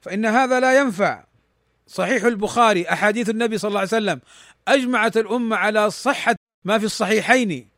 فإن 0.00 0.26
هذا 0.26 0.60
لا 0.60 0.80
ينفع. 0.80 1.24
صحيح 1.86 2.24
البخاري 2.24 2.88
أحاديث 2.88 3.30
النبي 3.30 3.58
صلى 3.58 3.68
الله 3.68 3.80
عليه 3.80 3.88
وسلم 3.88 4.20
أجمعت 4.68 5.16
الأمة 5.16 5.56
على 5.56 5.90
صحة 5.90 6.36
ما 6.64 6.78
في 6.78 6.84
الصحيحين. 6.84 7.68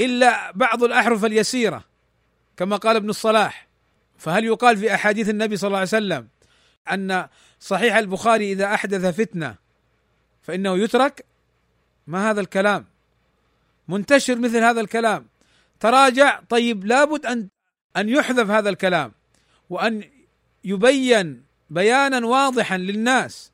إلا 0.00 0.52
بعض 0.52 0.84
الأحرف 0.84 1.24
اليسيرة 1.24 1.84
كما 2.56 2.76
قال 2.76 2.96
ابن 2.96 3.10
الصلاح. 3.10 3.68
فهل 4.18 4.44
يقال 4.44 4.76
في 4.76 4.94
أحاديث 4.94 5.28
النبي 5.28 5.56
صلى 5.56 5.68
الله 5.68 5.78
عليه 5.78 5.88
وسلم 5.88 6.28
أن 6.92 7.28
صحيح 7.60 7.96
البخاري 7.96 8.52
إذا 8.52 8.74
أحدث 8.74 9.20
فتنة 9.20 9.54
فإنه 10.42 10.78
يترك؟ 10.78 11.24
ما 12.06 12.30
هذا 12.30 12.40
الكلام؟ 12.40 12.84
منتشر 13.88 14.36
مثل 14.36 14.56
هذا 14.56 14.80
الكلام. 14.80 15.26
تراجع 15.80 16.40
طيب 16.48 16.86
لابد 16.86 17.26
أن 17.26 17.48
أن 17.96 18.08
يحذف 18.08 18.50
هذا 18.50 18.70
الكلام 18.70 19.12
وأن 19.70 20.04
يبين 20.64 21.42
بيانا 21.70 22.26
واضحا 22.26 22.78
للناس 22.78 23.52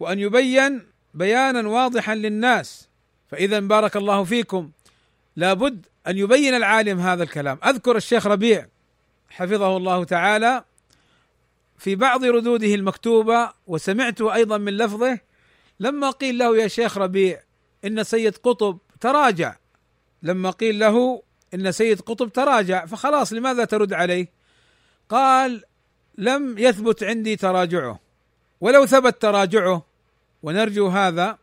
وأن 0.00 0.18
يبين 0.18 0.86
بيانا 1.14 1.68
واضحا 1.68 2.14
للناس. 2.14 2.88
فإذا 3.30 3.60
بارك 3.60 3.96
الله 3.96 4.24
فيكم. 4.24 4.70
لابد 5.36 5.86
أن 6.06 6.18
يبين 6.18 6.54
العالم 6.54 7.00
هذا 7.00 7.22
الكلام 7.22 7.58
أذكر 7.64 7.96
الشيخ 7.96 8.26
ربيع 8.26 8.66
حفظه 9.30 9.76
الله 9.76 10.04
تعالى 10.04 10.64
في 11.78 11.94
بعض 11.96 12.24
ردوده 12.24 12.74
المكتوبة 12.74 13.52
وسمعته 13.66 14.34
أيضا 14.34 14.58
من 14.58 14.76
لفظه 14.76 15.18
لما 15.80 16.10
قيل 16.10 16.38
له 16.38 16.56
يا 16.56 16.68
شيخ 16.68 16.98
ربيع 16.98 17.42
إن 17.84 18.04
سيد 18.04 18.36
قطب 18.36 18.78
تراجع 19.00 19.56
لما 20.22 20.50
قيل 20.50 20.78
له 20.78 21.22
إن 21.54 21.72
سيد 21.72 22.00
قطب 22.00 22.32
تراجع 22.32 22.86
فخلاص 22.86 23.32
لماذا 23.32 23.64
ترد 23.64 23.92
عليه؟ 23.92 24.32
قال 25.08 25.64
لم 26.18 26.58
يثبت 26.58 27.02
عندي 27.02 27.36
تراجعه 27.36 28.00
ولو 28.60 28.86
ثبت 28.86 29.22
تراجعه 29.22 29.86
ونرجو 30.42 30.88
هذا 30.88 31.38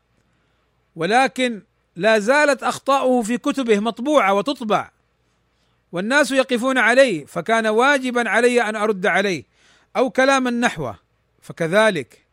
ولكن 0.96 1.62
لا 2.00 2.20
زالت 2.20 2.64
أخطاؤه 2.64 3.22
في 3.22 3.38
كتبه 3.38 3.80
مطبوعة 3.80 4.34
وتطبع. 4.34 4.92
والناس 5.92 6.32
يقفون 6.32 6.78
عليه 6.78 7.26
فكان 7.26 7.68
واجبا 7.68 8.30
علي 8.30 8.62
أن 8.62 8.76
أرد 8.76 9.06
عليه 9.06 9.44
أو 9.98 10.10
كلاما 10.10 10.50
نحوه 10.52 11.00
فكذلك 11.42 12.26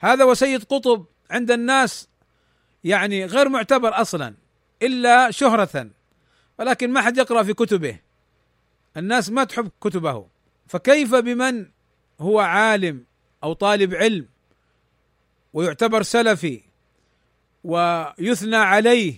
هذا 0.00 0.24
وسيد 0.24 0.64
قطب 0.64 1.04
عند 1.30 1.50
الناس 1.50 2.08
يعني 2.84 3.24
غير 3.24 3.48
معتبر 3.48 4.00
أصلا 4.00 4.34
إلا 4.82 5.30
شهرة. 5.30 5.90
ولكن 6.58 6.92
ما 6.92 7.00
حد 7.00 7.18
يقرأ 7.18 7.42
في 7.42 7.54
كتبه. 7.54 7.98
الناس 8.96 9.30
ما 9.30 9.44
تحب 9.44 9.70
كتبه. 9.80 10.26
فكيف 10.66 11.14
بمن 11.14 11.66
هو 12.20 12.40
عالم 12.40 13.04
أو 13.44 13.52
طالب 13.52 13.94
علم 13.94 14.26
ويعتبر 15.52 16.02
سلفي؟ 16.02 16.69
ويثنى 17.64 18.56
عليه 18.56 19.14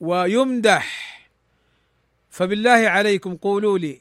ويمدح. 0.00 1.06
فبالله 2.30 2.70
عليكم 2.70 3.36
قولوا 3.36 3.78
لي 3.78 4.00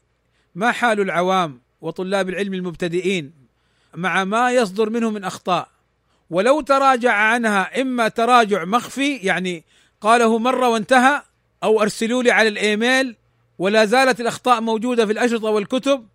ما 0.56 0.72
حال 0.72 1.00
العوام 1.00 1.62
وطلاب 1.82 2.30
العلم 2.30 2.54
المبتدئين 2.54 3.34
مع 3.96 4.24
ما 4.24 4.52
يصدر 4.52 4.90
منهم 4.90 5.14
من 5.14 5.24
أخطاء؟ 5.24 5.70
ولو 6.30 6.62
تراجع 6.62 7.14
عنها 7.14 7.82
إما 7.82 8.08
تراجع 8.08 8.66
مخفي 8.66 9.16
يعني 9.16 9.64
قاله 10.02 10.38
مرة 10.40 10.70
وانتهى 10.70 11.22
أو 11.64 11.82
أرسلوا 11.82 12.24
لي 12.24 12.32
على 12.32 12.50
الإيميل 12.50 13.16
ولا 13.60 13.86
زالت 13.86 14.22
الأخطاء 14.22 14.62
موجودة 14.62 15.06
في 15.06 15.12
الأشرطة 15.12 15.50
والكتب 15.50 16.08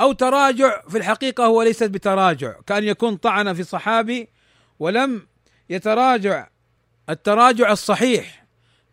أو 0.00 0.12
تراجع 0.12 0.82
في 0.88 0.98
الحقيقة 0.98 1.46
هو 1.46 1.62
ليست 1.62 1.84
بتراجع 1.84 2.54
كأن 2.66 2.84
يكون 2.84 3.16
طعن 3.16 3.54
في 3.54 3.62
صحابي 3.62 4.28
ولم 4.78 5.26
يتراجع 5.70 6.48
التراجع 7.10 7.72
الصحيح 7.72 8.44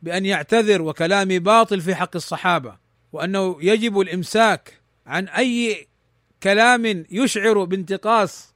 بأن 0.01 0.25
يعتذر 0.25 0.81
وكلامي 0.81 1.39
باطل 1.39 1.81
في 1.81 1.95
حق 1.95 2.15
الصحابة 2.15 2.75
وأنه 3.13 3.57
يجب 3.61 3.99
الإمساك 3.99 4.81
عن 5.07 5.27
أي 5.27 5.87
كلام 6.43 7.05
يشعر 7.11 7.63
بانتقاص 7.63 8.53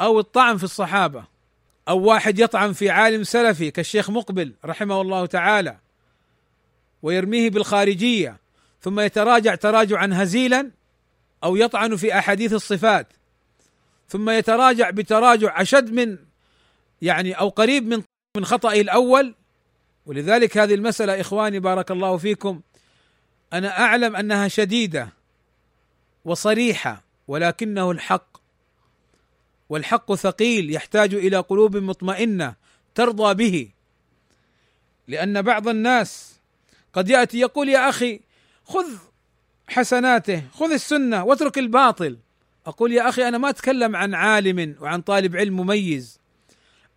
أو 0.00 0.20
الطعن 0.20 0.56
في 0.56 0.64
الصحابة 0.64 1.24
أو 1.88 1.98
واحد 1.98 2.38
يطعن 2.38 2.72
في 2.72 2.90
عالم 2.90 3.24
سلفي 3.24 3.70
كالشيخ 3.70 4.10
مقبل 4.10 4.54
رحمه 4.64 5.00
الله 5.00 5.26
تعالى 5.26 5.76
ويرميه 7.02 7.50
بالخارجية 7.50 8.36
ثم 8.80 9.00
يتراجع 9.00 9.54
تراجعا 9.54 10.10
هزيلا 10.12 10.70
أو 11.44 11.56
يطعن 11.56 11.96
في 11.96 12.18
أحاديث 12.18 12.52
الصفات 12.52 13.06
ثم 14.08 14.30
يتراجع 14.30 14.90
بتراجع 14.90 15.62
أشد 15.62 15.92
من 15.92 16.18
يعني 17.02 17.32
أو 17.32 17.48
قريب 17.48 17.86
من 17.86 18.02
من 18.36 18.44
خطئه 18.44 18.80
الأول. 18.80 19.34
ولذلك 20.06 20.58
هذه 20.58 20.74
المسألة 20.74 21.20
إخواني 21.20 21.58
بارك 21.58 21.90
الله 21.90 22.16
فيكم 22.16 22.60
أنا 23.52 23.80
أعلم 23.80 24.16
أنها 24.16 24.48
شديدة 24.48 25.08
وصريحة 26.24 27.04
ولكنه 27.28 27.90
الحق. 27.90 28.38
والحق 29.68 30.14
ثقيل 30.14 30.74
يحتاج 30.74 31.14
إلى 31.14 31.36
قلوب 31.36 31.76
مطمئنة 31.76 32.54
ترضى 32.94 33.34
به. 33.34 33.70
لأن 35.08 35.42
بعض 35.42 35.68
الناس 35.68 36.38
قد 36.92 37.08
يأتي 37.08 37.38
يقول 37.38 37.68
يا 37.68 37.88
أخي 37.88 38.20
خذ 38.64 38.86
حسناته 39.68 40.42
خذ 40.54 40.72
السنة 40.72 41.24
واترك 41.24 41.58
الباطل. 41.58 42.18
أقول 42.66 42.92
يا 42.92 43.08
أخي 43.08 43.28
أنا 43.28 43.38
ما 43.38 43.50
أتكلم 43.50 43.96
عن 43.96 44.14
عالم 44.14 44.76
وعن 44.80 45.00
طالب 45.00 45.36
علم 45.36 45.56
مميز. 45.56 46.17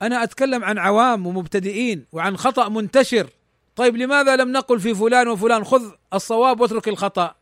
أنا 0.01 0.23
أتكلم 0.23 0.63
عن 0.63 0.77
عوام 0.77 1.27
ومبتدئين 1.27 2.05
وعن 2.11 2.37
خطأ 2.37 2.69
منتشر. 2.69 3.29
طيب 3.75 3.97
لماذا 3.97 4.35
لم 4.35 4.51
نقل 4.51 4.79
في 4.79 4.95
فلان 4.95 5.27
وفلان؟ 5.27 5.63
خذ 5.63 5.91
الصواب 6.13 6.61
واترك 6.61 6.87
الخطأ. 6.87 7.35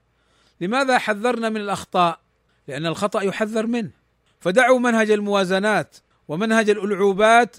لماذا 0.62 0.98
حذرنا 0.98 1.50
من 1.50 1.58
الأخطاء؟ 1.58 2.20
لأن 2.68 2.86
الخطأ 2.86 3.22
يحذر 3.22 3.68
منه. 3.68 3.92
فدعوا 4.40 4.80
منهج 4.80 5.12
الموازنات 5.12 5.98
ومنهج 6.28 6.70
الألعوبات 6.70 7.56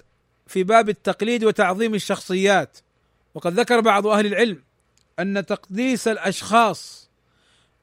في 0.47 0.63
باب 0.63 0.89
التقليد 0.89 1.43
وتعظيم 1.43 1.95
الشخصيات. 1.95 2.77
وقد 3.33 3.59
ذكر 3.59 3.79
بعض 3.79 4.07
أهل 4.07 4.25
العلم 4.25 4.63
أن 5.19 5.45
تقديس 5.45 6.07
الأشخاص 6.07 7.09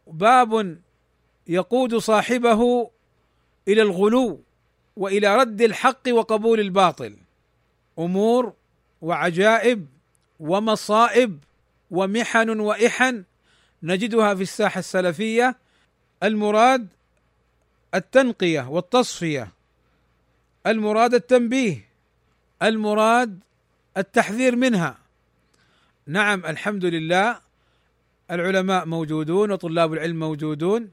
باب 0.06 0.78
يقود 1.46 1.96
صاحبه 1.96 2.90
إلى 3.68 3.82
الغلو. 3.82 4.47
وإلى 4.98 5.36
رد 5.36 5.62
الحق 5.62 6.08
وقبول 6.08 6.60
الباطل. 6.60 7.16
أمور 7.98 8.52
وعجائب 9.00 9.86
ومصائب 10.40 11.38
ومحن 11.90 12.60
وإحن 12.60 13.24
نجدها 13.82 14.34
في 14.34 14.42
الساحة 14.42 14.78
السلفية. 14.78 15.56
المراد 16.22 16.88
التنقية 17.94 18.68
والتصفية. 18.68 19.52
المراد 20.66 21.14
التنبيه. 21.14 21.88
المراد 22.62 23.40
التحذير 23.96 24.56
منها. 24.56 24.98
نعم 26.06 26.46
الحمد 26.46 26.84
لله. 26.84 27.40
العلماء 28.30 28.86
موجودون 28.86 29.50
وطلاب 29.50 29.92
العلم 29.92 30.18
موجودون. 30.18 30.90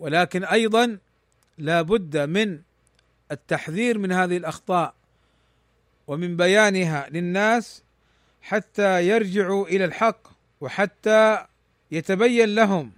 ولكن 0.00 0.44
أيضا 0.44 0.98
لا 1.58 1.82
بد 1.82 2.16
من 2.16 2.60
التحذير 3.32 3.98
من 3.98 4.12
هذه 4.12 4.36
الأخطاء 4.36 4.94
ومن 6.06 6.36
بيانها 6.36 7.08
للناس 7.10 7.82
حتى 8.42 9.08
يرجعوا 9.08 9.66
إلى 9.66 9.84
الحق 9.84 10.28
وحتى 10.60 11.46
يتبين 11.90 12.54
لهم 12.54 12.92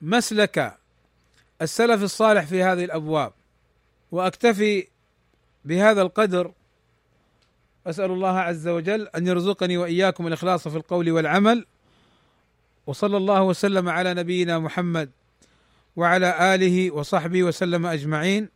مسلك 0.00 0.76
السلف 1.62 2.02
الصالح 2.02 2.44
في 2.44 2.62
هذه 2.62 2.84
الأبواب. 2.84 3.32
وأكتفي 4.12 4.86
بهذا 5.64 6.02
القدر. 6.02 6.52
أسأل 7.86 8.10
الله 8.10 8.38
عز 8.38 8.68
وجل 8.68 9.08
أن 9.08 9.26
يرزقني 9.26 9.76
وإياكم 9.76 10.26
الإخلاص 10.26 10.68
في 10.68 10.76
القول 10.76 11.10
والعمل. 11.10 11.66
وصلى 12.86 13.16
الله 13.16 13.42
وسلم 13.42 13.88
على 13.88 14.14
نبينا 14.14 14.58
محمد 14.58 15.10
وعلى 15.96 16.54
آله 16.54 16.90
وصحبه 16.90 17.42
وسلم 17.42 17.86
أجمعين. 17.86 18.55